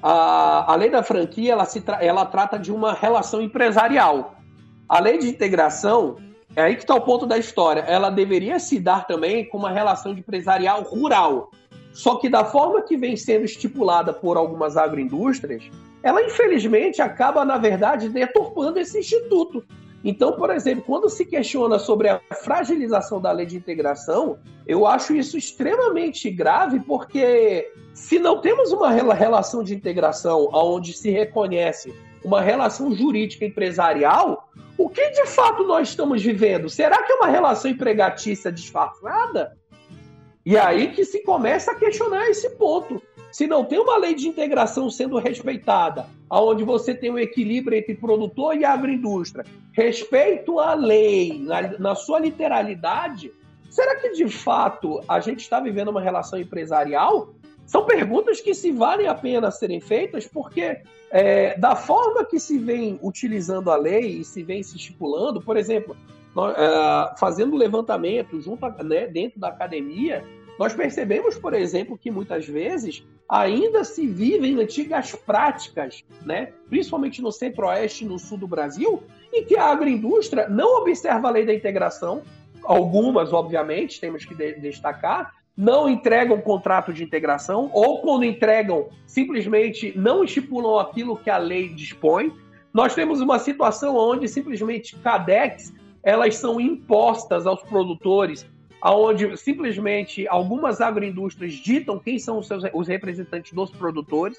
a, 0.02 0.72
a 0.72 0.76
lei 0.76 0.90
da 0.90 1.02
franquia 1.02 1.54
ela, 1.54 1.66
se 1.66 1.82
tra 1.82 2.04
ela 2.04 2.26
trata 2.26 2.60
de 2.60 2.72
uma 2.72 2.94
relação 2.94 3.42
empresarial. 3.42 4.36
A 4.88 5.00
lei 5.00 5.18
de 5.18 5.28
integração, 5.28 6.18
é 6.56 6.62
aí 6.62 6.76
que 6.76 6.82
está 6.82 6.94
o 6.94 7.02
ponto 7.02 7.26
da 7.26 7.38
história, 7.38 7.82
ela 7.82 8.10
deveria 8.10 8.60
se 8.60 8.80
dar 8.80 9.08
também 9.08 9.50
com 9.50 9.58
uma 9.58 9.72
relação 9.72 10.12
empresarial 10.12 10.84
rural. 10.84 11.50
Só 11.92 12.16
que 12.16 12.30
da 12.30 12.44
forma 12.46 12.82
que 12.82 12.98
vem 12.98 13.16
sendo 13.16 13.46
estipulada 13.46 14.14
por 14.14 14.38
algumas 14.38 14.76
agroindústrias, 14.78 15.64
ela 16.04 16.22
infelizmente 16.22 17.02
acaba, 17.02 17.44
na 17.44 17.58
verdade, 17.58 18.10
deturpando 18.10 18.78
esse 18.78 19.00
instituto. 19.00 19.66
Então, 20.08 20.34
por 20.34 20.52
exemplo, 20.52 20.84
quando 20.86 21.10
se 21.10 21.26
questiona 21.26 21.80
sobre 21.80 22.08
a 22.10 22.22
fragilização 22.44 23.20
da 23.20 23.32
lei 23.32 23.48
de 23.48 23.58
integração, 23.58 24.38
eu 24.68 24.86
acho 24.86 25.16
isso 25.16 25.36
extremamente 25.36 26.30
grave, 26.30 26.80
porque 26.82 27.72
se 27.92 28.20
não 28.20 28.40
temos 28.40 28.72
uma 28.72 28.92
relação 28.92 29.64
de 29.64 29.74
integração 29.74 30.48
onde 30.54 30.94
se 30.94 31.10
reconhece 31.10 31.92
uma 32.24 32.40
relação 32.40 32.94
jurídica 32.94 33.46
empresarial, 33.46 34.48
o 34.78 34.90
que 34.90 35.10
de 35.10 35.26
fato 35.26 35.64
nós 35.64 35.90
estamos 35.90 36.22
vivendo? 36.22 36.70
Será 36.70 37.02
que 37.02 37.12
é 37.12 37.16
uma 37.16 37.28
relação 37.28 37.72
empregatícia 37.72 38.52
disfarçada? 38.52 39.58
E 40.46 40.56
aí 40.56 40.92
que 40.92 41.04
se 41.04 41.24
começa 41.24 41.72
a 41.72 41.76
questionar 41.76 42.30
esse 42.30 42.52
ponto. 42.52 43.02
Se 43.32 43.48
não 43.48 43.66
tem 43.66 43.80
uma 43.80 43.98
lei 43.98 44.14
de 44.14 44.28
integração 44.28 44.88
sendo 44.88 45.18
respeitada, 45.18 46.06
aonde 46.30 46.64
você 46.64 46.94
tem 46.94 47.12
um 47.12 47.20
equilíbrio 47.20 47.78
entre 47.78 47.96
produtor 47.96 48.56
e 48.56 48.66
agroindústria, 48.66 49.46
respeito 49.72 50.60
à 50.60 50.74
lei 50.74 51.40
na, 51.40 51.78
na 51.78 51.96
sua 51.96 52.20
literalidade, 52.20 53.32
será 53.70 53.96
que 53.96 54.12
de 54.12 54.28
fato 54.28 55.02
a 55.08 55.20
gente 55.20 55.42
está 55.42 55.60
vivendo 55.60 55.90
uma 55.90 56.02
relação 56.02 56.40
empresarial? 56.40 57.30
São 57.66 57.86
perguntas 57.86 58.40
que 58.42 58.54
se 58.54 58.72
valem 58.72 59.08
a 59.08 59.16
pena 59.16 59.50
serem 59.50 59.82
feitas, 59.82 60.28
porque 60.28 60.82
é, 61.12 61.58
da 61.58 61.76
forma 61.76 62.24
que 62.24 62.40
se 62.40 62.58
vem 62.58 63.00
utilizando 63.02 63.72
a 63.72 63.76
lei 63.76 64.20
e 64.20 64.24
se 64.24 64.44
vem 64.44 64.62
se 64.62 64.78
estipulando, 64.78 65.42
por 65.42 65.58
exemplo, 65.58 65.96
nós, 66.36 66.56
é, 66.58 67.16
fazendo 67.18 67.56
levantamento 67.56 68.40
junto 68.40 68.66
a, 68.66 68.84
né, 68.84 69.08
dentro 69.08 69.40
da 69.40 69.48
academia, 69.48 70.24
nós 70.58 70.74
percebemos, 70.74 71.38
por 71.38 71.54
exemplo, 71.54 71.98
que 71.98 72.10
muitas 72.10 72.48
vezes 72.48 73.06
ainda 73.28 73.84
se 73.84 74.08
vivem 74.08 74.60
antigas 74.60 75.14
práticas, 75.14 76.04
né? 76.26 76.54
principalmente 76.70 77.22
no 77.22 77.32
centro-oeste 77.32 78.06
e 78.06 78.08
no 78.08 78.18
sul 78.18 78.38
do 78.38 78.48
Brasil, 78.48 79.04
em 79.34 79.44
que 79.44 79.58
a 79.58 79.66
agroindústria 79.66 80.48
não 80.48 80.82
observa 80.82 81.28
a 81.28 81.32
lei 81.32 81.46
da 81.46 81.54
integração, 81.54 82.22
algumas, 82.64 83.34
obviamente, 83.34 84.00
temos 84.00 84.24
que 84.24 84.34
de 84.34 84.60
destacar, 84.60 85.34
não 85.58 85.90
entregam 85.90 86.42
contrato 86.42 86.94
de 86.94 87.04
integração, 87.04 87.70
ou 87.74 88.02
quando 88.02 88.26
entregam, 88.26 88.90
simplesmente 89.06 89.94
não 89.98 90.24
estipulam 90.24 90.80
aquilo 90.80 91.18
que 91.18 91.30
a 91.30 91.38
lei 91.38 91.70
dispõe. 91.70 92.34
Nós 92.74 92.94
temos 92.94 93.22
uma 93.22 93.40
situação 93.40 93.96
onde 93.96 94.28
simplesmente 94.28 94.96
CADEX 94.98 95.74
elas 96.04 96.36
são 96.36 96.62
impostas 96.62 97.48
aos 97.48 97.64
produtores, 97.64 98.46
aonde 98.86 99.36
simplesmente 99.36 100.28
algumas 100.28 100.80
agroindústrias 100.80 101.54
ditam 101.54 101.98
quem 101.98 102.20
são 102.20 102.38
os, 102.38 102.46
seus, 102.46 102.64
os 102.72 102.88
representantes 102.88 103.52
dos 103.52 103.72
produtores. 103.72 104.38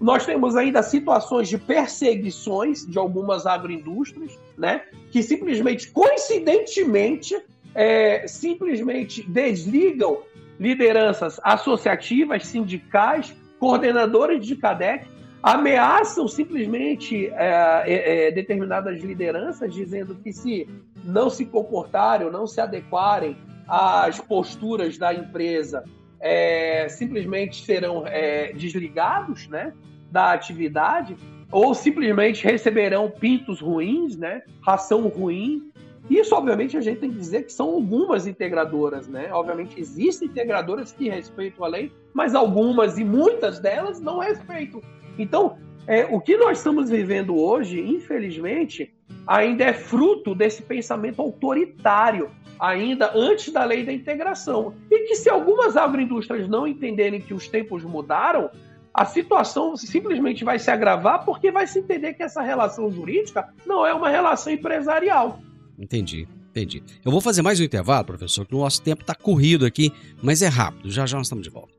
Nós 0.00 0.26
temos 0.26 0.56
ainda 0.56 0.82
situações 0.82 1.48
de 1.48 1.56
perseguições 1.56 2.84
de 2.84 2.98
algumas 2.98 3.46
agroindústrias, 3.46 4.36
né, 4.58 4.82
que 5.12 5.22
simplesmente, 5.22 5.92
coincidentemente, 5.92 7.40
é, 7.72 8.26
simplesmente 8.26 9.22
desligam 9.22 10.22
lideranças 10.58 11.38
associativas, 11.44 12.48
sindicais, 12.48 13.32
coordenadores 13.60 14.44
de 14.44 14.56
CADEC, 14.56 15.06
ameaçam 15.40 16.26
simplesmente 16.26 17.28
é, 17.28 17.84
é, 17.86 18.26
é, 18.26 18.30
determinadas 18.32 19.00
lideranças, 19.00 19.72
dizendo 19.72 20.16
que 20.16 20.32
se 20.32 20.68
não 21.04 21.30
se 21.30 21.44
comportarem 21.44 22.28
não 22.28 22.44
se 22.44 22.60
adequarem 22.60 23.36
às 23.66 24.20
posturas 24.20 24.98
da 24.98 25.12
empresa, 25.12 25.84
é, 26.20 26.88
simplesmente 26.88 27.64
serão 27.64 28.06
é, 28.06 28.52
desligados 28.52 29.46
né, 29.48 29.72
da 30.10 30.32
atividade 30.32 31.16
ou 31.52 31.74
simplesmente 31.74 32.44
receberão 32.44 33.10
pintos 33.10 33.60
ruins, 33.60 34.16
né, 34.16 34.42
ração 34.60 35.06
ruim. 35.08 35.70
Isso, 36.10 36.34
obviamente, 36.34 36.76
a 36.76 36.80
gente 36.80 37.00
tem 37.00 37.10
que 37.10 37.18
dizer 37.18 37.44
que 37.44 37.52
são 37.52 37.70
algumas 37.70 38.26
integradoras, 38.26 39.08
né? 39.08 39.32
Obviamente, 39.32 39.80
existem 39.80 40.28
integradoras 40.28 40.92
que 40.92 41.08
respeitam 41.08 41.64
a 41.64 41.68
lei, 41.68 41.90
mas 42.12 42.34
algumas 42.34 42.98
e 42.98 43.04
muitas 43.04 43.58
delas 43.58 44.00
não 44.00 44.18
respeitam. 44.18 44.82
Então, 45.18 45.56
é, 45.86 46.04
o 46.04 46.20
que 46.20 46.36
nós 46.36 46.58
estamos 46.58 46.90
vivendo 46.90 47.36
hoje, 47.36 47.80
infelizmente, 47.80 48.92
ainda 49.26 49.64
é 49.64 49.72
fruto 49.72 50.34
desse 50.34 50.62
pensamento 50.62 51.22
autoritário, 51.22 52.30
ainda 52.58 53.10
antes 53.14 53.52
da 53.52 53.64
lei 53.64 53.84
da 53.84 53.92
integração. 53.92 54.74
E 54.90 55.06
que 55.06 55.16
se 55.16 55.28
algumas 55.28 55.76
agroindústrias 55.76 56.48
não 56.48 56.66
entenderem 56.66 57.20
que 57.20 57.34
os 57.34 57.48
tempos 57.48 57.84
mudaram, 57.84 58.50
a 58.92 59.04
situação 59.04 59.76
simplesmente 59.76 60.44
vai 60.44 60.58
se 60.58 60.70
agravar 60.70 61.24
porque 61.24 61.50
vai 61.50 61.66
se 61.66 61.80
entender 61.80 62.14
que 62.14 62.22
essa 62.22 62.40
relação 62.40 62.90
jurídica 62.90 63.48
não 63.66 63.84
é 63.84 63.92
uma 63.92 64.08
relação 64.08 64.52
empresarial. 64.52 65.40
Entendi. 65.78 66.28
Entendi. 66.50 66.84
Eu 67.04 67.10
vou 67.10 67.20
fazer 67.20 67.42
mais 67.42 67.58
um 67.58 67.64
intervalo, 67.64 68.04
professor, 68.04 68.46
que 68.46 68.54
o 68.54 68.58
nosso 68.58 68.80
tempo 68.80 69.00
está 69.00 69.12
corrido 69.12 69.66
aqui, 69.66 69.92
mas 70.22 70.40
é 70.40 70.46
rápido. 70.46 70.88
Já 70.88 71.04
já 71.04 71.16
nós 71.16 71.26
estamos 71.26 71.42
de 71.42 71.50
volta. 71.50 71.74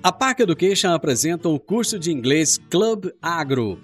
A 0.00 0.12
Park 0.12 0.38
Education 0.40 0.92
apresenta 0.92 1.48
o 1.48 1.58
curso 1.58 1.98
de 1.98 2.12
inglês 2.12 2.56
Club 2.70 3.06
Agro. 3.20 3.80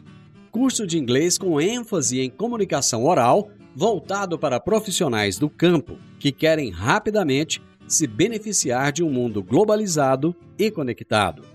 Curso 0.53 0.87
de 0.87 0.96
inglês 0.96 1.37
com 1.37 1.61
ênfase 1.61 2.20
em 2.20 2.31
comunicação 2.31 3.05
oral, 3.05 3.50
voltado 3.81 4.38
para 4.38 4.61
profissionais 4.61 5.38
do 5.38 5.49
campo 5.49 5.97
que 6.19 6.31
querem 6.31 6.69
rapidamente 6.69 7.62
se 7.88 8.07
beneficiar 8.07 8.93
de 8.93 9.03
um 9.03 9.09
mundo 9.11 9.43
globalizado 9.43 10.37
e 10.59 10.71
conectado. 10.71 11.47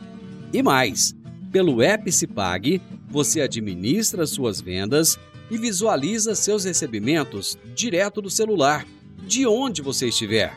E 0.53 0.63
mais, 0.63 1.13
pelo 1.51 1.83
app 1.83 2.09
você 3.09 3.41
administra 3.41 4.29
suas 4.29 4.61
vendas 4.61 5.19
e 5.51 5.59
visualiza 5.59 6.35
seus 6.35 6.65
recebimentos 6.65 7.59
direto 7.75 8.23
do 8.23 8.31
celular, 8.31 8.87
de 9.27 9.47
onde 9.47 9.83
você 9.83 10.09
estiver. 10.09 10.57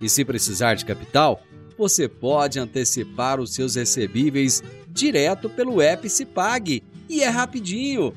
E 0.00 0.08
se 0.08 0.24
precisar 0.24 0.74
de 0.74 0.84
capital, 0.84 1.42
você 1.76 2.08
pode 2.08 2.58
antecipar 2.58 3.40
os 3.40 3.54
seus 3.54 3.74
recebíveis 3.74 4.62
direto 4.88 5.48
pelo 5.48 5.80
app 5.80 6.08
Cipag 6.08 6.82
e 7.08 7.22
é 7.22 7.28
rapidinho. 7.28 8.14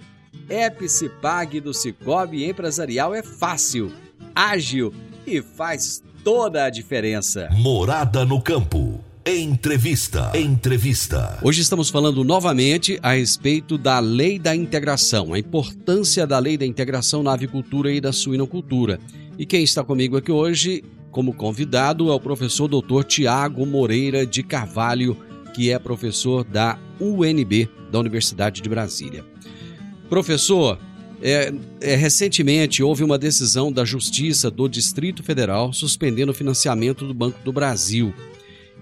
App 0.50 0.88
Cipag 0.88 1.60
do 1.60 1.74
Cicobi 1.74 2.46
Empresarial 2.46 3.14
é 3.14 3.24
fácil, 3.24 3.92
ágil 4.36 4.94
e 5.26 5.42
faz 5.42 6.04
toda 6.24 6.66
a 6.66 6.70
diferença. 6.70 7.50
Morada 7.52 8.26
no 8.26 8.42
campo. 8.42 9.04
Entrevista. 9.26 10.34
Entrevista. 10.36 11.40
Hoje 11.42 11.62
estamos 11.62 11.90
falando 11.90 12.26
novamente 12.26 13.00
a 13.02 13.14
respeito 13.14 13.78
da 13.78 13.98
lei 14.00 14.38
da 14.38 14.54
integração, 14.54 15.34
a 15.34 15.40
importância 15.40 16.28
da 16.28 16.38
lei 16.40 16.58
da 16.58 16.66
integração 16.66 17.24
na 17.24 17.32
avicultura 17.32 17.90
e 17.90 18.02
da 18.02 18.12
suinocultura. 18.12 19.00
E 19.38 19.46
quem 19.46 19.64
está 19.64 19.82
comigo 19.82 20.18
aqui 20.18 20.30
hoje, 20.30 20.84
como 21.10 21.34
convidado, 21.34 22.10
é 22.10 22.14
o 22.14 22.20
professor 22.20 22.68
Dr. 22.68 23.06
Tiago 23.08 23.66
Moreira 23.66 24.26
de 24.26 24.44
Carvalho, 24.44 25.16
que 25.54 25.72
é 25.72 25.80
professor 25.80 26.44
da 26.44 26.78
UNB, 27.00 27.70
da 27.90 28.00
Universidade 28.00 28.62
de 28.62 28.68
Brasília. 28.68 29.24
Professor, 30.10 30.78
é, 31.22 31.54
é, 31.80 31.96
recentemente 31.96 32.84
houve 32.84 33.06
uma 33.06 33.18
decisão 33.18 33.72
da 33.72 33.86
Justiça 33.86 34.52
do 34.52 34.68
Distrito 34.68 35.24
Federal 35.24 35.72
suspendendo 35.72 36.34
o 36.34 36.36
financiamento 36.36 37.08
do 37.08 37.14
Banco 37.14 37.40
do 37.42 37.54
Brasil. 37.54 38.14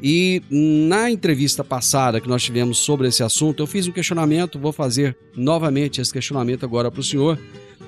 E 0.01 0.41
na 0.49 1.11
entrevista 1.11 1.63
passada 1.63 2.19
que 2.19 2.27
nós 2.27 2.41
tivemos 2.43 2.79
sobre 2.79 3.07
esse 3.07 3.21
assunto, 3.21 3.61
eu 3.61 3.67
fiz 3.67 3.87
um 3.87 3.91
questionamento, 3.91 4.57
vou 4.57 4.71
fazer 4.71 5.15
novamente 5.35 6.01
esse 6.01 6.11
questionamento 6.11 6.65
agora 6.65 6.89
para 6.89 7.01
o 7.01 7.03
senhor. 7.03 7.37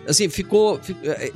Assim, 0.07 0.29
ficou. 0.29 0.79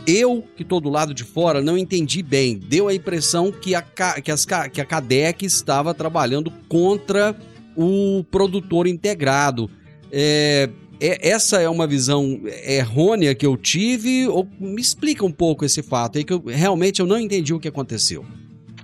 Eu, 0.05 0.43
que 0.55 0.63
estou 0.63 0.79
do 0.79 0.89
lado 0.89 1.13
de 1.13 1.23
fora, 1.23 1.61
não 1.61 1.77
entendi 1.77 2.21
bem. 2.21 2.57
Deu 2.57 2.87
a 2.87 2.93
impressão 2.93 3.51
que 3.51 3.73
a, 3.73 3.81
que, 3.81 4.31
as, 4.31 4.45
que 4.45 4.81
a 4.81 4.85
CADEC 4.85 5.45
estava 5.45 5.93
trabalhando 5.93 6.51
contra 6.67 7.35
o 7.75 8.23
produtor 8.29 8.85
integrado. 8.85 9.69
É, 10.11 10.69
é, 10.99 11.29
essa 11.29 11.61
é 11.61 11.69
uma 11.69 11.87
visão 11.87 12.41
errônea 12.65 13.33
que 13.33 13.45
eu 13.45 13.55
tive? 13.55 14.27
Ou 14.27 14.47
me 14.59 14.81
explica 14.81 15.25
um 15.25 15.31
pouco 15.31 15.63
esse 15.63 15.81
fato 15.81 16.17
aí, 16.17 16.23
que 16.23 16.33
eu, 16.33 16.43
realmente 16.45 16.99
eu 16.99 17.05
não 17.05 17.19
entendi 17.19 17.53
o 17.53 17.59
que 17.59 17.67
aconteceu. 17.67 18.25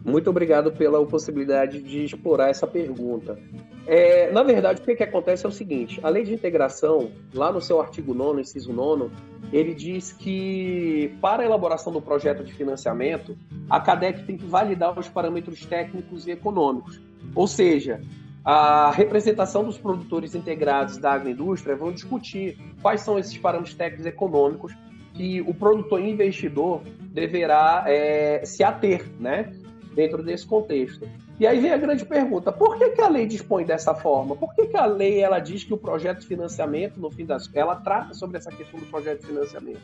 Muito 0.06 0.30
obrigado 0.30 0.72
pela 0.72 1.04
possibilidade 1.06 1.82
de 1.82 2.04
explorar 2.04 2.50
essa 2.50 2.68
pergunta. 2.68 3.40
É, 3.88 4.32
na 4.32 4.44
verdade, 4.44 4.82
o 4.82 4.84
que, 4.84 4.96
que 4.96 5.04
acontece 5.04 5.46
é 5.46 5.50
o 5.50 5.52
seguinte: 5.52 6.00
a 6.04 6.10
lei 6.10 6.24
de 6.24 6.34
integração, 6.34 7.12
lá 7.34 7.52
no 7.52 7.62
seu 7.62 7.80
artigo 7.80 8.14
9, 8.14 8.42
inciso 8.42 8.74
9, 8.74 9.10
ele 9.52 9.74
diz 9.74 10.12
que 10.12 11.16
para 11.22 11.44
a 11.44 11.46
elaboração 11.46 11.92
do 11.94 12.02
projeto 12.02 12.44
de 12.44 12.54
financiamento, 12.54 13.38
a 13.70 13.80
CADEC 13.80 14.26
tem 14.26 14.38
que 14.38 14.46
validar 14.46 14.98
os 14.98 15.08
parâmetros 15.08 15.66
técnicos 15.66 16.28
e 16.28 16.32
econômicos. 16.32 17.00
Ou 17.34 17.48
seja, 17.48 18.02
a 18.44 18.92
representação 18.92 19.64
dos 19.64 19.78
produtores 19.78 20.36
integrados 20.36 20.98
da 20.98 21.14
agroindústria 21.14 21.78
vão 21.78 21.94
discutir 21.94 22.58
quais 22.82 23.02
são 23.02 23.18
esses 23.18 23.38
parâmetros 23.38 23.74
técnicos 23.74 24.06
e 24.06 24.10
econômicos 24.10 24.74
que 25.14 25.42
o 25.42 25.54
produtor 25.54 26.02
investidor 26.02 26.82
deverá 27.00 27.86
é, 27.88 28.44
se 28.44 28.64
ater, 28.64 29.06
né? 29.20 29.52
Dentro 29.94 30.24
desse 30.24 30.46
contexto. 30.46 31.08
E 31.40 31.48
aí 31.48 31.60
vem 31.60 31.72
a 31.72 31.78
grande 31.78 32.06
pergunta: 32.06 32.52
por 32.52 32.78
que, 32.78 32.90
que 32.92 33.02
a 33.02 33.10
lei 33.10 33.26
dispõe 33.26 33.66
dessa 33.66 33.94
forma? 33.94 34.36
Por 34.36 34.54
que, 34.56 34.68
que 34.68 34.78
a 34.78 34.86
lei 34.86 35.20
ela 35.20 35.40
diz 35.40 35.64
que 35.64 35.74
o 35.74 35.78
projeto 35.78 36.20
de 36.22 36.28
financiamento, 36.28 37.00
no 37.00 37.12
fim 37.12 37.26
das 37.26 37.50
ela 37.54 37.76
trata 37.76 38.14
sobre 38.14 38.38
essa 38.38 38.52
questão 38.52 38.80
do 38.80 38.86
projeto 38.88 39.22
de 39.22 39.28
financiamento? 39.28 39.82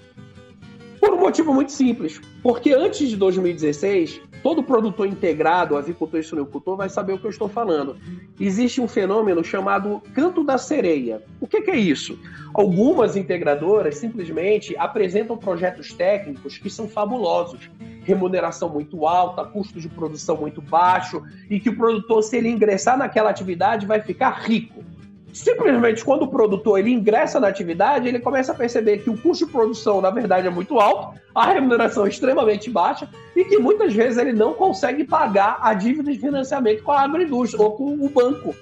Por 0.99 1.13
um 1.13 1.19
motivo 1.19 1.53
muito 1.53 1.71
simples. 1.71 2.19
Porque 2.43 2.73
antes 2.73 3.07
de 3.07 3.15
2016, 3.15 4.21
todo 4.43 4.61
produtor 4.61 5.07
integrado, 5.07 5.77
avicultor 5.77 6.19
e 6.19 6.23
suinocultor, 6.23 6.75
vai 6.75 6.89
saber 6.89 7.13
o 7.13 7.17
que 7.17 7.25
eu 7.25 7.29
estou 7.29 7.47
falando. 7.47 7.97
Existe 8.39 8.81
um 8.81 8.87
fenômeno 8.87 9.43
chamado 9.43 10.01
canto 10.13 10.43
da 10.43 10.57
sereia. 10.57 11.23
O 11.39 11.47
que, 11.47 11.61
que 11.61 11.71
é 11.71 11.77
isso? 11.77 12.19
Algumas 12.53 13.15
integradoras 13.15 13.97
simplesmente 13.97 14.75
apresentam 14.77 15.37
projetos 15.37 15.93
técnicos 15.93 16.57
que 16.57 16.69
são 16.69 16.87
fabulosos. 16.87 17.69
Remuneração 18.09 18.69
muito 18.69 19.05
alta, 19.05 19.45
custo 19.45 19.79
de 19.79 19.87
produção 19.87 20.35
muito 20.35 20.61
baixo, 20.61 21.21
e 21.49 21.59
que 21.59 21.69
o 21.69 21.77
produtor, 21.77 22.23
se 22.23 22.37
ele 22.37 22.49
ingressar 22.49 22.97
naquela 22.97 23.29
atividade, 23.29 23.85
vai 23.85 24.01
ficar 24.01 24.31
rico. 24.31 24.83
Simplesmente 25.31 26.03
quando 26.03 26.23
o 26.23 26.27
produtor 26.27 26.79
ele 26.79 26.89
ingressa 26.89 27.39
na 27.39 27.47
atividade, 27.47 28.07
ele 28.07 28.19
começa 28.19 28.51
a 28.51 28.55
perceber 28.55 28.97
que 28.97 29.11
o 29.11 29.17
custo 29.17 29.45
de 29.45 29.51
produção, 29.51 30.01
na 30.01 30.09
verdade, 30.09 30.47
é 30.47 30.49
muito 30.49 30.79
alto, 30.79 31.19
a 31.35 31.45
remuneração 31.45 32.07
é 32.07 32.09
extremamente 32.09 32.67
baixa 32.67 33.07
e 33.35 33.45
que 33.45 33.59
muitas 33.59 33.93
vezes 33.93 34.17
ele 34.17 34.33
não 34.33 34.55
consegue 34.55 35.03
pagar 35.03 35.59
a 35.61 35.75
dívida 35.75 36.11
de 36.11 36.17
financiamento 36.17 36.81
com 36.81 36.91
a 36.91 37.01
agroindústria 37.01 37.63
ou 37.63 37.73
com 37.73 37.93
o 37.93 38.09
banco. 38.09 38.55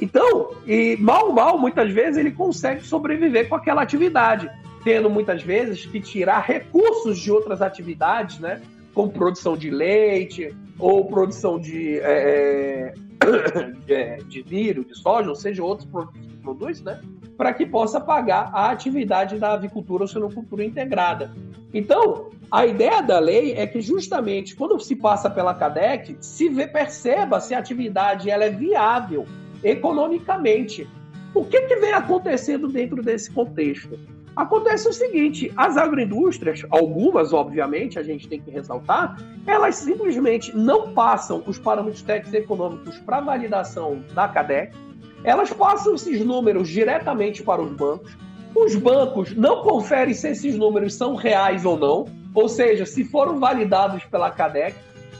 Então, 0.00 0.52
e 0.66 0.96
mal, 0.98 1.30
mal, 1.30 1.58
muitas 1.58 1.90
vezes 1.92 2.16
ele 2.16 2.30
consegue 2.30 2.82
sobreviver 2.86 3.48
com 3.48 3.54
aquela 3.54 3.82
atividade, 3.82 4.50
tendo 4.82 5.10
muitas 5.10 5.42
vezes 5.42 5.84
que 5.84 6.00
tirar 6.00 6.40
recursos 6.40 7.18
de 7.18 7.30
outras 7.30 7.60
atividades, 7.60 8.38
né? 8.38 8.62
Como 8.94 9.10
produção 9.10 9.56
de 9.56 9.70
leite 9.70 10.54
ou 10.78 11.06
produção 11.06 11.58
de 11.58 11.98
é, 12.00 12.94
de, 13.86 14.24
de 14.24 14.44
milho, 14.48 14.84
de 14.84 14.94
soja, 14.96 15.28
ou 15.28 15.34
seja, 15.34 15.62
outros 15.62 15.88
produtos 15.88 16.20
que 16.20 16.36
produz, 16.38 16.80
né? 16.82 17.00
Para 17.36 17.52
que 17.52 17.66
possa 17.66 18.00
pagar 18.00 18.50
a 18.52 18.70
atividade 18.70 19.38
da 19.38 19.54
avicultura 19.54 20.04
ou 20.04 20.08
sinocultura 20.08 20.64
integrada. 20.64 21.32
Então, 21.72 22.30
a 22.50 22.64
ideia 22.64 23.02
da 23.02 23.18
lei 23.18 23.52
é 23.54 23.66
que 23.66 23.80
justamente 23.80 24.54
quando 24.54 24.78
se 24.78 24.94
passa 24.94 25.28
pela 25.28 25.54
CADEC, 25.54 26.16
se 26.20 26.48
vê, 26.48 26.68
perceba 26.68 27.40
se 27.40 27.54
a 27.54 27.58
atividade 27.58 28.30
ela 28.30 28.44
é 28.44 28.50
viável 28.50 29.26
economicamente. 29.62 30.88
O 31.34 31.44
que, 31.44 31.62
que 31.62 31.76
vem 31.76 31.92
acontecendo 31.92 32.68
dentro 32.68 33.02
desse 33.02 33.30
contexto? 33.30 33.98
Acontece 34.36 34.88
o 34.88 34.92
seguinte: 34.92 35.52
as 35.56 35.76
agroindústrias, 35.76 36.64
algumas, 36.70 37.32
obviamente, 37.32 37.98
a 37.98 38.02
gente 38.02 38.28
tem 38.28 38.40
que 38.40 38.50
ressaltar, 38.50 39.16
elas 39.46 39.76
simplesmente 39.76 40.56
não 40.56 40.92
passam 40.92 41.42
os 41.46 41.58
parâmetros 41.58 42.02
técnicos 42.02 42.34
econômicos 42.34 42.98
para 42.98 43.20
validação 43.20 44.02
da 44.12 44.28
CADEC, 44.28 44.74
elas 45.22 45.52
passam 45.52 45.94
esses 45.94 46.24
números 46.24 46.68
diretamente 46.68 47.42
para 47.42 47.62
os 47.62 47.70
bancos. 47.70 48.16
Os 48.54 48.76
bancos 48.76 49.34
não 49.34 49.62
conferem 49.62 50.14
se 50.14 50.28
esses 50.28 50.56
números 50.56 50.94
são 50.94 51.14
reais 51.14 51.64
ou 51.64 51.76
não, 51.76 52.06
ou 52.34 52.48
seja, 52.48 52.84
se 52.84 53.04
foram 53.04 53.38
validados 53.38 54.04
pela 54.04 54.30
CADEC, 54.30 54.76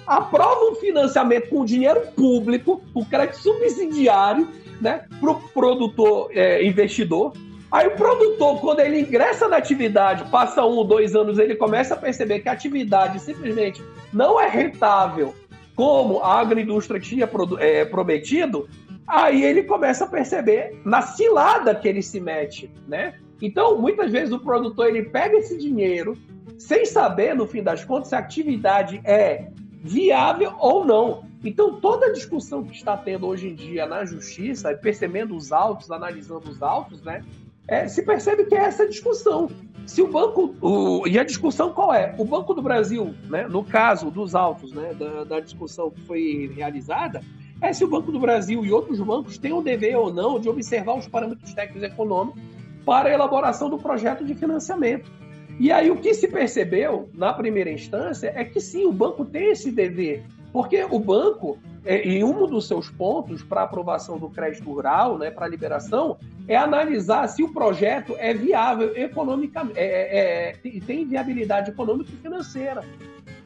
aprovam 0.06 0.74
financiamento 0.76 1.48
com 1.48 1.64
dinheiro 1.64 2.00
público, 2.14 2.82
o 2.92 3.04
crédito 3.04 3.38
subsidiário, 3.38 4.48
né, 4.80 5.06
para 5.20 5.30
o 5.30 5.34
produtor 5.50 6.28
é, 6.32 6.64
investidor, 6.64 7.32
Aí 7.74 7.88
o 7.88 7.96
produtor, 7.96 8.60
quando 8.60 8.78
ele 8.78 9.00
ingressa 9.00 9.48
na 9.48 9.56
atividade, 9.56 10.30
passa 10.30 10.64
um 10.64 10.76
ou 10.76 10.84
dois 10.84 11.16
anos, 11.16 11.40
ele 11.40 11.56
começa 11.56 11.94
a 11.94 11.96
perceber 11.96 12.38
que 12.38 12.48
a 12.48 12.52
atividade 12.52 13.18
simplesmente 13.18 13.82
não 14.12 14.40
é 14.40 14.46
rentável 14.46 15.34
como 15.74 16.20
a 16.20 16.38
agroindústria 16.38 17.00
tinha 17.00 17.28
é, 17.58 17.84
prometido, 17.84 18.68
aí 19.04 19.42
ele 19.42 19.64
começa 19.64 20.04
a 20.04 20.08
perceber 20.08 20.80
na 20.84 21.02
cilada 21.02 21.74
que 21.74 21.88
ele 21.88 22.00
se 22.00 22.20
mete, 22.20 22.70
né? 22.86 23.18
Então, 23.42 23.76
muitas 23.76 24.12
vezes 24.12 24.32
o 24.32 24.38
produtor 24.38 24.86
ele 24.86 25.02
pega 25.06 25.36
esse 25.38 25.58
dinheiro 25.58 26.16
sem 26.56 26.86
saber, 26.86 27.34
no 27.34 27.44
fim 27.44 27.60
das 27.60 27.84
contas, 27.84 28.10
se 28.10 28.14
a 28.14 28.20
atividade 28.20 29.00
é 29.02 29.48
viável 29.82 30.54
ou 30.60 30.84
não. 30.84 31.24
Então, 31.44 31.80
toda 31.80 32.06
a 32.06 32.12
discussão 32.12 32.62
que 32.62 32.76
está 32.76 32.96
tendo 32.96 33.26
hoje 33.26 33.48
em 33.48 33.54
dia 33.56 33.84
na 33.84 34.04
justiça, 34.04 34.72
percebendo 34.74 35.34
os 35.34 35.50
autos, 35.50 35.90
analisando 35.90 36.48
os 36.48 36.62
autos, 36.62 37.02
né, 37.02 37.24
é, 37.66 37.88
se 37.88 38.02
percebe 38.02 38.44
que 38.44 38.54
é 38.54 38.64
essa 38.64 38.86
discussão. 38.86 39.50
Se 39.86 40.00
o 40.00 40.08
banco. 40.08 40.54
O, 40.60 41.06
e 41.06 41.18
a 41.18 41.24
discussão 41.24 41.72
qual 41.72 41.92
é? 41.92 42.14
O 42.18 42.24
Banco 42.24 42.54
do 42.54 42.62
Brasil, 42.62 43.14
né, 43.28 43.46
no 43.46 43.62
caso 43.62 44.10
dos 44.10 44.34
autos, 44.34 44.72
né, 44.72 44.94
da, 44.94 45.24
da 45.24 45.40
discussão 45.40 45.90
que 45.90 46.00
foi 46.02 46.50
realizada, 46.54 47.20
é 47.60 47.72
se 47.72 47.84
o 47.84 47.88
Banco 47.88 48.10
do 48.10 48.18
Brasil 48.18 48.64
e 48.64 48.72
outros 48.72 48.98
bancos 49.00 49.38
têm 49.38 49.52
o 49.52 49.62
dever 49.62 49.96
ou 49.96 50.12
não 50.12 50.40
de 50.40 50.48
observar 50.48 50.96
os 50.96 51.06
parâmetros 51.06 51.52
técnicos 51.52 51.82
econômicos 51.82 52.42
para 52.84 53.08
a 53.08 53.12
elaboração 53.12 53.70
do 53.70 53.78
projeto 53.78 54.24
de 54.24 54.34
financiamento. 54.34 55.10
E 55.58 55.70
aí 55.70 55.90
o 55.90 55.96
que 55.96 56.12
se 56.14 56.28
percebeu 56.28 57.08
na 57.14 57.32
primeira 57.32 57.70
instância 57.70 58.32
é 58.34 58.44
que 58.44 58.60
sim, 58.60 58.86
o 58.86 58.92
banco 58.92 59.24
tem 59.24 59.52
esse 59.52 59.70
dever, 59.70 60.24
porque 60.54 60.86
o 60.88 61.00
banco, 61.00 61.58
é, 61.84 62.08
em 62.08 62.22
um 62.22 62.46
dos 62.46 62.68
seus 62.68 62.88
pontos 62.88 63.42
para 63.42 63.64
aprovação 63.64 64.18
do 64.18 64.30
crédito 64.30 64.72
rural, 64.72 65.18
né, 65.18 65.28
para 65.28 65.48
liberação, 65.48 66.16
é 66.46 66.56
analisar 66.56 67.26
se 67.26 67.42
o 67.42 67.52
projeto 67.52 68.14
é 68.18 68.32
viável 68.32 68.96
economicamente, 68.96 69.76
é, 69.76 69.84
é, 69.84 70.50
é 70.50 70.80
tem 70.86 71.04
viabilidade 71.04 71.72
econômica 71.72 72.08
e 72.12 72.16
financeira. 72.18 72.84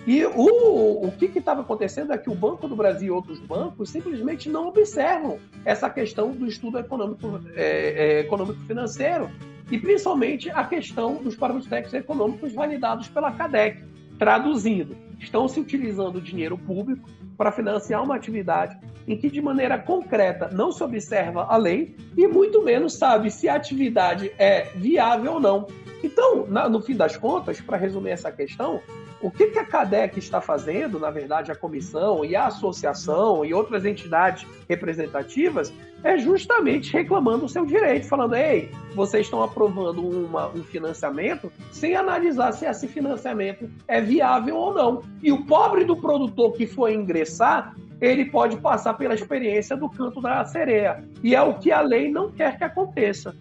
E 0.07 0.23
o, 0.27 1.07
o 1.07 1.11
que 1.13 1.39
estava 1.39 1.63
acontecendo 1.63 2.13
é 2.13 2.19
que 2.19 2.29
o 2.29 2.35
Banco 2.35 2.69
do 2.69 2.77
Brasil 2.77 3.09
e 3.09 3.11
outros 3.11 3.41
bancos 3.41 3.89
simplesmente 3.89 4.51
não 4.51 4.69
observam 4.69 5.39
essa 5.65 5.89
questão 5.89 6.33
do 6.33 6.47
estudo 6.47 6.79
econômico, 6.79 7.41
é, 7.57 7.63
é, 7.63 8.21
econômico 8.21 8.61
financeiro 8.67 9.31
e 9.71 9.79
principalmente 9.79 10.51
a 10.51 10.63
questão 10.63 11.15
dos 11.15 11.35
parâmetros 11.35 11.71
técnicos 11.71 11.95
econômicos 11.95 12.53
validados 12.53 13.09
pela 13.09 13.33
CADEC. 13.33 13.88
Traduzindo, 14.19 14.97
estão 15.19 15.47
se 15.47 15.61
utilizando 15.61 16.21
dinheiro 16.21 16.59
público 16.59 17.09
para 17.37 17.53
financiar 17.53 18.03
uma 18.03 18.17
atividade 18.17 18.77
em 19.07 19.17
que, 19.17 19.31
de 19.31 19.41
maneira 19.41 19.79
concreta, 19.79 20.51
não 20.53 20.73
se 20.73 20.83
observa 20.83 21.45
a 21.45 21.57
lei 21.57 21.97
e 22.17 22.27
muito 22.27 22.63
menos 22.63 22.95
sabe 22.95 23.31
se 23.31 23.49
a 23.49 23.55
atividade 23.55 24.33
é 24.39 24.65
viável 24.75 25.35
ou 25.35 25.41
não. 25.41 25.67
Então, 26.03 26.47
no 26.47 26.83
fim 26.83 26.97
das 26.97 27.17
contas, 27.17 27.61
para 27.61 27.77
resumir 27.77 28.11
essa 28.11 28.31
questão, 28.31 28.81
o 29.21 29.31
que, 29.31 29.49
que 29.49 29.59
a 29.59 29.65
CADEC 29.65 30.19
está 30.19 30.41
fazendo, 30.41 30.99
na 30.99 31.11
verdade, 31.11 31.51
a 31.51 31.57
comissão 31.57 32.25
e 32.25 32.37
a 32.37 32.47
associação 32.47 33.45
e 33.45 33.53
outras 33.53 33.85
entidades 33.85 34.47
representativas, 34.69 35.73
é 36.05 36.17
justamente 36.17 36.93
reclamando 36.93 37.45
o 37.45 37.49
seu 37.49 37.67
direito, 37.67 38.07
falando: 38.07 38.37
ei, 38.37 38.71
vocês 38.95 39.27
estão 39.27 39.43
aprovando 39.43 40.07
uma, 40.07 40.49
um 40.49 40.63
financiamento 40.63 41.53
sem 41.73 41.97
analisar 41.97 42.53
se 42.53 42.67
esse 42.67 42.87
financiamento 42.87 43.69
é 43.89 44.01
viável 44.01 44.57
ou 44.57 44.73
não. 44.73 45.03
E 45.23 45.33
o 45.33 45.45
pobre 45.45 45.85
do 45.85 45.97
produtor 45.97 46.53
que 46.53 46.67
for 46.67 46.89
ingressar, 46.89 47.75
ele 48.01 48.27
pode 48.27 48.57
passar 48.59 48.95
pela 48.95 49.15
experiência 49.15 49.77
do 49.77 49.89
canto 49.89 50.21
da 50.21 50.45
sereia. 50.45 51.05
E 51.23 51.35
é 51.35 51.43
o 51.43 51.55
que 51.55 51.73
a 51.73 51.81
lei 51.81 52.11
não 52.11 52.31
quer 52.31 52.57
que 52.57 52.63
aconteça. 52.63 53.35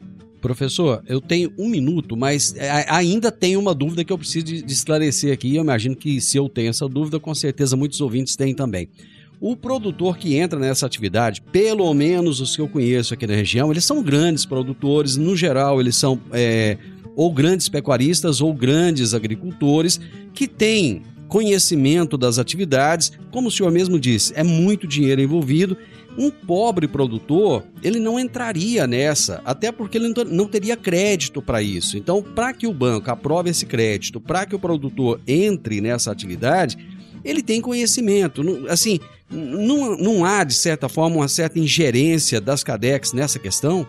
Professor, 0.48 1.04
eu 1.06 1.20
tenho 1.20 1.52
um 1.58 1.68
minuto, 1.68 2.16
mas 2.16 2.56
é, 2.56 2.86
ainda 2.88 3.30
tenho 3.30 3.60
uma 3.60 3.76
dúvida 3.76 4.06
que 4.06 4.14
eu 4.14 4.18
preciso 4.18 4.46
de 4.46 4.64
esclarecer 4.72 5.34
aqui. 5.34 5.54
Eu 5.54 5.62
imagino 5.62 5.94
que 5.94 6.22
se 6.22 6.38
eu 6.38 6.48
tenho 6.48 6.70
essa 6.70 6.88
dúvida, 6.88 7.20
com 7.20 7.36
certeza 7.36 7.76
muitos 7.76 8.00
ouvintes 8.00 8.38
têm 8.38 8.56
também. 8.56 8.88
O 9.42 9.58
produtor 9.58 10.18
que 10.18 10.38
entra 10.38 10.58
nessa 10.58 10.86
atividade, 10.86 11.42
pelo 11.52 11.94
menos 11.94 12.40
os 12.40 12.56
que 12.56 12.62
eu 12.62 12.70
conheço 12.70 13.14
aqui 13.14 13.28
na 13.28 13.36
região, 13.36 13.72
eles 13.72 13.84
são 13.84 14.02
grandes 14.02 14.46
produtores, 14.46 15.18
no 15.18 15.36
geral, 15.36 15.82
eles 15.82 15.98
são 15.98 16.18
é, 16.32 16.78
ou 17.14 17.30
grandes 17.30 17.68
pecuaristas 17.68 18.40
ou 18.40 18.54
grandes 18.54 19.14
agricultores 19.14 20.00
que 20.34 20.48
têm 20.48 21.02
conhecimento 21.28 22.18
das 22.18 22.40
atividades. 22.40 23.12
Como 23.32 23.50
o 23.50 23.52
senhor 23.52 23.70
mesmo 23.70 24.00
disse, 24.00 24.32
é 24.34 24.46
muito 24.46 24.88
dinheiro 24.88 25.22
envolvido 25.22 25.76
um 26.18 26.32
pobre 26.32 26.88
produtor, 26.88 27.64
ele 27.84 28.00
não 28.00 28.20
entraria 28.20 28.88
nessa, 28.88 29.42
até 29.46 29.72
porque 29.72 29.98
ele 29.98 30.14
não 30.30 30.48
teria 30.48 30.76
crédito 30.76 31.42
para 31.42 31.62
isso. 31.62 31.98
Então, 31.98 32.24
para 32.24 32.54
que 32.54 32.66
o 32.66 32.74
banco 32.74 33.12
aprove 33.12 33.52
esse 33.52 33.66
crédito, 33.66 34.20
para 34.20 34.46
que 34.46 34.56
o 34.56 34.60
produtor 34.60 35.22
entre 35.28 35.80
nessa 35.80 36.12
atividade, 36.12 36.78
ele 37.24 37.44
tem 37.44 37.62
conhecimento. 37.62 38.42
Assim, 38.68 39.00
não, 39.30 39.96
não 39.96 40.26
há, 40.26 40.44
de 40.44 40.56
certa 40.56 40.90
forma, 40.90 41.18
uma 41.18 41.28
certa 41.28 41.60
ingerência 41.60 42.42
das 42.42 42.64
CADEX 42.64 43.14
nessa 43.14 43.38
questão? 43.38 43.88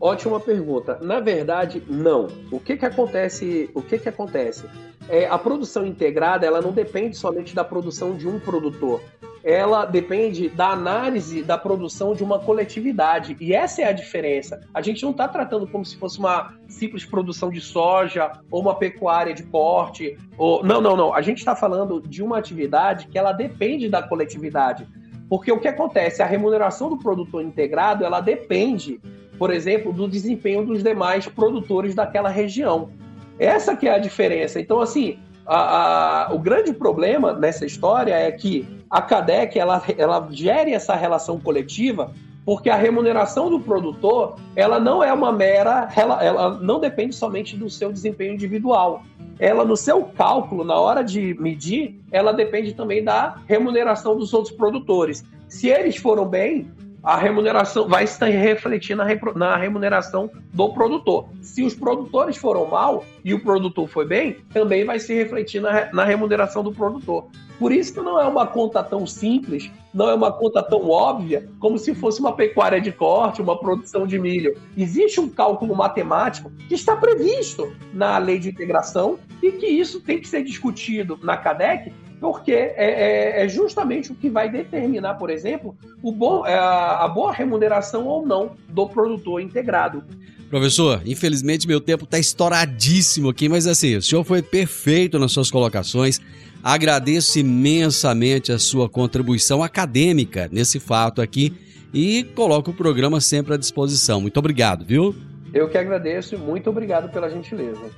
Ótima 0.00 0.38
pergunta. 0.38 0.98
Na 1.02 1.20
verdade, 1.20 1.82
não. 1.88 2.28
O 2.50 2.60
que 2.60 2.76
que 2.76 2.86
acontece? 2.86 3.68
O 3.74 3.82
que 3.82 3.98
que 3.98 4.08
acontece? 4.08 4.64
É, 5.08 5.26
a 5.26 5.36
produção 5.36 5.84
integrada, 5.84 6.46
ela 6.46 6.62
não 6.62 6.70
depende 6.70 7.16
somente 7.16 7.54
da 7.54 7.64
produção 7.64 8.16
de 8.16 8.28
um 8.28 8.38
produtor 8.38 9.02
ela 9.42 9.84
depende 9.84 10.48
da 10.48 10.70
análise 10.70 11.42
da 11.42 11.56
produção 11.56 12.14
de 12.14 12.22
uma 12.22 12.38
coletividade. 12.38 13.36
E 13.40 13.54
essa 13.54 13.82
é 13.82 13.84
a 13.86 13.92
diferença. 13.92 14.60
A 14.74 14.82
gente 14.82 15.02
não 15.02 15.10
está 15.10 15.28
tratando 15.28 15.66
como 15.66 15.84
se 15.84 15.96
fosse 15.96 16.18
uma 16.18 16.54
simples 16.68 17.04
produção 17.04 17.50
de 17.50 17.60
soja 17.60 18.32
ou 18.50 18.60
uma 18.60 18.74
pecuária 18.74 19.32
de 19.34 19.42
porte. 19.44 20.16
Ou... 20.36 20.64
Não, 20.64 20.80
não, 20.80 20.96
não. 20.96 21.14
A 21.14 21.22
gente 21.22 21.38
está 21.38 21.54
falando 21.54 22.00
de 22.00 22.22
uma 22.22 22.38
atividade 22.38 23.06
que 23.08 23.18
ela 23.18 23.32
depende 23.32 23.88
da 23.88 24.02
coletividade. 24.02 24.86
Porque 25.28 25.52
o 25.52 25.60
que 25.60 25.68
acontece? 25.68 26.22
A 26.22 26.26
remuneração 26.26 26.88
do 26.88 26.98
produtor 26.98 27.42
integrado, 27.42 28.04
ela 28.04 28.20
depende, 28.20 28.98
por 29.38 29.52
exemplo, 29.52 29.92
do 29.92 30.08
desempenho 30.08 30.64
dos 30.64 30.82
demais 30.82 31.26
produtores 31.26 31.94
daquela 31.94 32.30
região. 32.30 32.90
Essa 33.38 33.76
que 33.76 33.86
é 33.86 33.94
a 33.94 33.98
diferença. 33.98 34.58
Então, 34.58 34.80
assim, 34.80 35.18
a, 35.48 36.26
a, 36.26 36.34
o 36.34 36.38
grande 36.38 36.74
problema 36.74 37.32
nessa 37.32 37.64
história 37.64 38.12
é 38.12 38.30
que 38.30 38.68
a 38.90 39.00
CADEC 39.00 39.58
ela, 39.58 39.82
ela 39.96 40.28
gere 40.30 40.74
essa 40.74 40.94
relação 40.94 41.40
coletiva 41.40 42.12
porque 42.44 42.68
a 42.68 42.76
remuneração 42.76 43.48
do 43.48 43.58
produtor 43.58 44.36
ela 44.54 44.78
não 44.78 45.02
é 45.02 45.10
uma 45.10 45.32
mera 45.32 45.88
ela, 45.96 46.22
ela 46.22 46.50
não 46.60 46.78
depende 46.78 47.14
somente 47.14 47.56
do 47.56 47.70
seu 47.70 47.90
desempenho 47.90 48.34
individual. 48.34 49.02
Ela 49.38 49.64
no 49.64 49.76
seu 49.76 50.04
cálculo 50.04 50.64
na 50.64 50.74
hora 50.74 51.02
de 51.02 51.34
medir 51.40 51.98
ela 52.12 52.32
depende 52.32 52.74
também 52.74 53.02
da 53.02 53.38
remuneração 53.46 54.18
dos 54.18 54.34
outros 54.34 54.54
produtores. 54.54 55.24
Se 55.48 55.68
eles 55.68 55.96
foram 55.96 56.26
bem 56.26 56.70
a 57.08 57.16
remuneração 57.16 57.88
vai 57.88 58.04
estar 58.04 58.26
refletir 58.26 58.94
na, 58.94 59.06
na 59.34 59.56
remuneração 59.56 60.30
do 60.52 60.68
produtor. 60.74 61.30
Se 61.40 61.62
os 61.62 61.74
produtores 61.74 62.36
foram 62.36 62.66
mal 62.66 63.02
e 63.24 63.32
o 63.32 63.42
produtor 63.42 63.88
foi 63.88 64.06
bem, 64.06 64.36
também 64.52 64.84
vai 64.84 65.00
se 65.00 65.14
refletir 65.14 65.58
na, 65.58 65.90
na 65.90 66.04
remuneração 66.04 66.62
do 66.62 66.70
produtor. 66.70 67.28
Por 67.58 67.72
isso 67.72 67.94
que 67.94 68.00
não 68.00 68.20
é 68.20 68.26
uma 68.26 68.46
conta 68.46 68.82
tão 68.82 69.06
simples, 69.06 69.70
não 69.94 70.10
é 70.10 70.14
uma 70.14 70.30
conta 70.30 70.62
tão 70.62 70.86
óbvia 70.90 71.48
como 71.58 71.78
se 71.78 71.94
fosse 71.94 72.20
uma 72.20 72.36
pecuária 72.36 72.78
de 72.78 72.92
corte, 72.92 73.40
uma 73.40 73.58
produção 73.58 74.06
de 74.06 74.18
milho. 74.18 74.54
Existe 74.76 75.18
um 75.18 75.30
cálculo 75.30 75.74
matemático 75.74 76.52
que 76.68 76.74
está 76.74 76.94
previsto 76.94 77.74
na 77.94 78.18
lei 78.18 78.38
de 78.38 78.50
integração 78.50 79.18
e 79.42 79.50
que 79.50 79.66
isso 79.66 80.02
tem 80.02 80.20
que 80.20 80.28
ser 80.28 80.42
discutido 80.42 81.18
na 81.22 81.38
CADEC 81.38 81.90
porque 82.20 82.52
é, 82.52 82.74
é, 82.76 83.44
é, 83.44 83.48
justamente 83.48 84.12
o 84.12 84.14
que 84.14 84.28
vai 84.28 84.50
determinar, 84.50 85.14
por 85.14 85.30
exemplo, 85.30 85.76
o 86.02 86.10
bom, 86.10 86.46
é, 86.46 86.54
a, 86.54 87.04
a 87.04 87.08
boa 87.08 87.32
remuneração 87.32 88.06
ou 88.06 88.26
não 88.26 88.52
do 88.68 88.88
produtor 88.88 89.40
integrado. 89.40 90.02
Professor, 90.50 91.02
infelizmente 91.04 91.68
meu 91.68 91.80
tempo 91.80 92.04
está 92.04 92.18
estouradíssimo 92.18 93.28
aqui, 93.28 93.48
mas 93.48 93.66
assim, 93.66 93.96
o 93.96 94.02
senhor 94.02 94.24
foi 94.24 94.42
perfeito 94.42 95.18
nas 95.18 95.32
suas 95.32 95.50
colocações. 95.50 96.20
Agradeço 96.62 97.38
imensamente 97.38 98.50
a 98.50 98.58
sua 98.58 98.88
contribuição 98.88 99.62
acadêmica 99.62 100.48
nesse 100.50 100.80
fato 100.80 101.20
aqui 101.20 101.54
e 101.92 102.24
coloco 102.34 102.70
o 102.70 102.74
programa 102.74 103.20
sempre 103.20 103.54
à 103.54 103.56
disposição. 103.56 104.20
Muito 104.20 104.38
obrigado, 104.38 104.84
viu? 104.84 105.14
Eu 105.52 105.68
que 105.68 105.78
agradeço 105.78 106.34
e 106.34 106.38
muito 106.38 106.68
obrigado 106.68 107.10
pela 107.10 107.28
gentileza. 107.28 107.90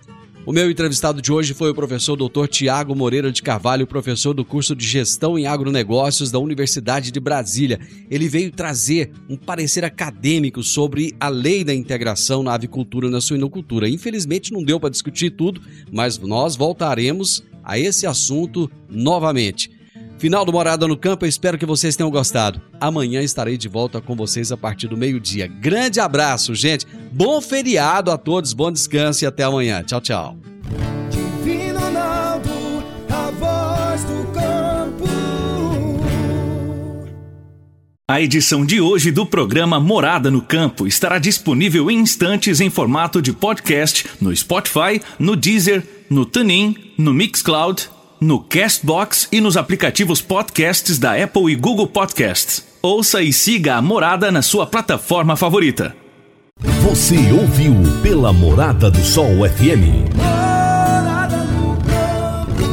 O 0.46 0.52
meu 0.52 0.70
entrevistado 0.70 1.20
de 1.20 1.30
hoje 1.30 1.52
foi 1.52 1.70
o 1.70 1.74
professor 1.74 2.16
Dr. 2.16 2.46
Tiago 2.46 2.96
Moreira 2.96 3.30
de 3.30 3.42
Carvalho, 3.42 3.86
professor 3.86 4.32
do 4.32 4.42
curso 4.42 4.74
de 4.74 4.86
Gestão 4.86 5.38
em 5.38 5.46
Agronegócios 5.46 6.30
da 6.30 6.38
Universidade 6.38 7.10
de 7.10 7.20
Brasília. 7.20 7.78
Ele 8.10 8.26
veio 8.26 8.50
trazer 8.50 9.12
um 9.28 9.36
parecer 9.36 9.84
acadêmico 9.84 10.62
sobre 10.62 11.14
a 11.20 11.28
lei 11.28 11.62
da 11.62 11.74
integração 11.74 12.42
na 12.42 12.54
avicultura 12.54 13.06
e 13.06 13.10
na 13.10 13.20
suinocultura. 13.20 13.86
Infelizmente 13.86 14.50
não 14.50 14.64
deu 14.64 14.80
para 14.80 14.88
discutir 14.88 15.30
tudo, 15.30 15.60
mas 15.92 16.18
nós 16.18 16.56
voltaremos 16.56 17.44
a 17.62 17.78
esse 17.78 18.06
assunto 18.06 18.70
novamente. 18.88 19.70
Final 20.20 20.44
do 20.44 20.52
Morada 20.52 20.86
no 20.86 20.96
Campo, 20.96 21.24
eu 21.24 21.28
espero 21.28 21.56
que 21.56 21.64
vocês 21.64 21.96
tenham 21.96 22.10
gostado. 22.10 22.60
Amanhã 22.78 23.22
estarei 23.22 23.56
de 23.56 23.68
volta 23.68 24.00
com 24.00 24.16
vocês 24.16 24.50
a 24.50 24.56
partir 24.56 24.86
do 24.86 24.96
meio-dia. 24.96 25.46
Grande 25.46 26.00
abraço, 26.00 26.54
gente. 26.54 26.86
Bom 27.10 27.40
feriado 27.40 28.10
a 28.10 28.18
todos, 28.18 28.52
bom 28.52 28.70
descanso 28.70 29.24
e 29.24 29.26
até 29.26 29.42
amanhã. 29.42 29.82
Tchau, 29.82 30.00
tchau. 30.00 30.36
A 38.10 38.20
edição 38.20 38.66
de 38.66 38.80
hoje 38.80 39.12
do 39.12 39.24
programa 39.24 39.78
Morada 39.78 40.32
no 40.32 40.42
Campo 40.42 40.84
estará 40.84 41.16
disponível 41.16 41.88
em 41.88 41.98
instantes 41.98 42.60
em 42.60 42.68
formato 42.68 43.22
de 43.22 43.32
podcast 43.32 44.04
no 44.20 44.34
Spotify, 44.34 45.00
no 45.16 45.36
Deezer, 45.36 45.86
no 46.10 46.26
TuneIn, 46.26 46.74
no 46.98 47.14
Mixcloud, 47.14 47.88
no 48.20 48.40
Castbox 48.40 49.28
e 49.30 49.40
nos 49.40 49.56
aplicativos 49.56 50.20
podcasts 50.20 50.98
da 50.98 51.14
Apple 51.22 51.52
e 51.52 51.54
Google 51.54 51.86
Podcasts. 51.86 52.66
Ouça 52.82 53.22
e 53.22 53.32
siga 53.32 53.76
a 53.76 53.82
Morada 53.82 54.32
na 54.32 54.42
sua 54.42 54.66
plataforma 54.66 55.36
favorita. 55.36 55.99
Você 56.62 57.16
ouviu 57.32 57.74
pela 58.02 58.32
Morada 58.32 58.90
do 58.90 59.02
Sol 59.02 59.48
FM. 59.48 60.08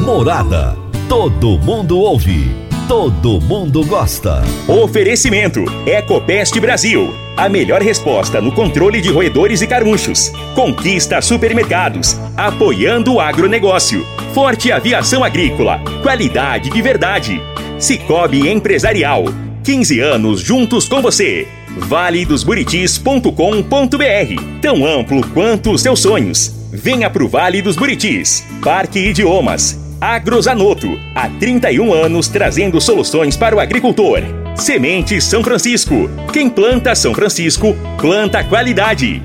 Morada. 0.04 0.76
Todo 1.08 1.58
mundo 1.58 1.98
ouve 1.98 2.68
todo 2.88 3.38
mundo 3.38 3.84
gosta. 3.84 4.42
Oferecimento: 4.66 5.62
Ecopest 5.86 6.58
Brasil. 6.58 7.14
A 7.36 7.48
melhor 7.48 7.82
resposta 7.82 8.40
no 8.40 8.50
controle 8.50 9.00
de 9.00 9.10
roedores 9.10 9.60
e 9.60 9.66
carunchos. 9.66 10.32
Conquista 10.54 11.20
supermercados. 11.20 12.18
Apoiando 12.36 13.14
o 13.14 13.20
agronegócio. 13.20 14.04
Forte 14.32 14.72
aviação 14.72 15.22
agrícola. 15.22 15.80
Qualidade 16.02 16.70
de 16.70 16.82
verdade. 16.82 17.40
Cicobi 17.78 18.48
Empresarial. 18.48 19.24
15 19.62 20.00
anos 20.00 20.40
juntos 20.40 20.88
com 20.88 21.02
você. 21.02 21.46
valedosburitis.com.br 21.76 24.60
Tão 24.60 24.86
amplo 24.86 25.26
quanto 25.28 25.72
os 25.72 25.82
seus 25.82 26.00
sonhos. 26.00 26.54
Venha 26.72 27.10
pro 27.10 27.28
Vale 27.28 27.62
dos 27.62 27.76
Buritis. 27.76 28.44
Parque 28.62 28.98
Idiomas. 28.98 29.78
Agrozanoto, 30.00 30.98
há 31.14 31.28
31 31.28 31.92
anos 31.92 32.28
trazendo 32.28 32.80
soluções 32.80 33.36
para 33.36 33.56
o 33.56 33.60
agricultor. 33.60 34.20
Semente 34.54 35.20
São 35.20 35.42
Francisco. 35.42 36.08
Quem 36.32 36.48
planta 36.48 36.94
São 36.94 37.12
Francisco, 37.14 37.76
planta 37.98 38.44
qualidade. 38.44 39.20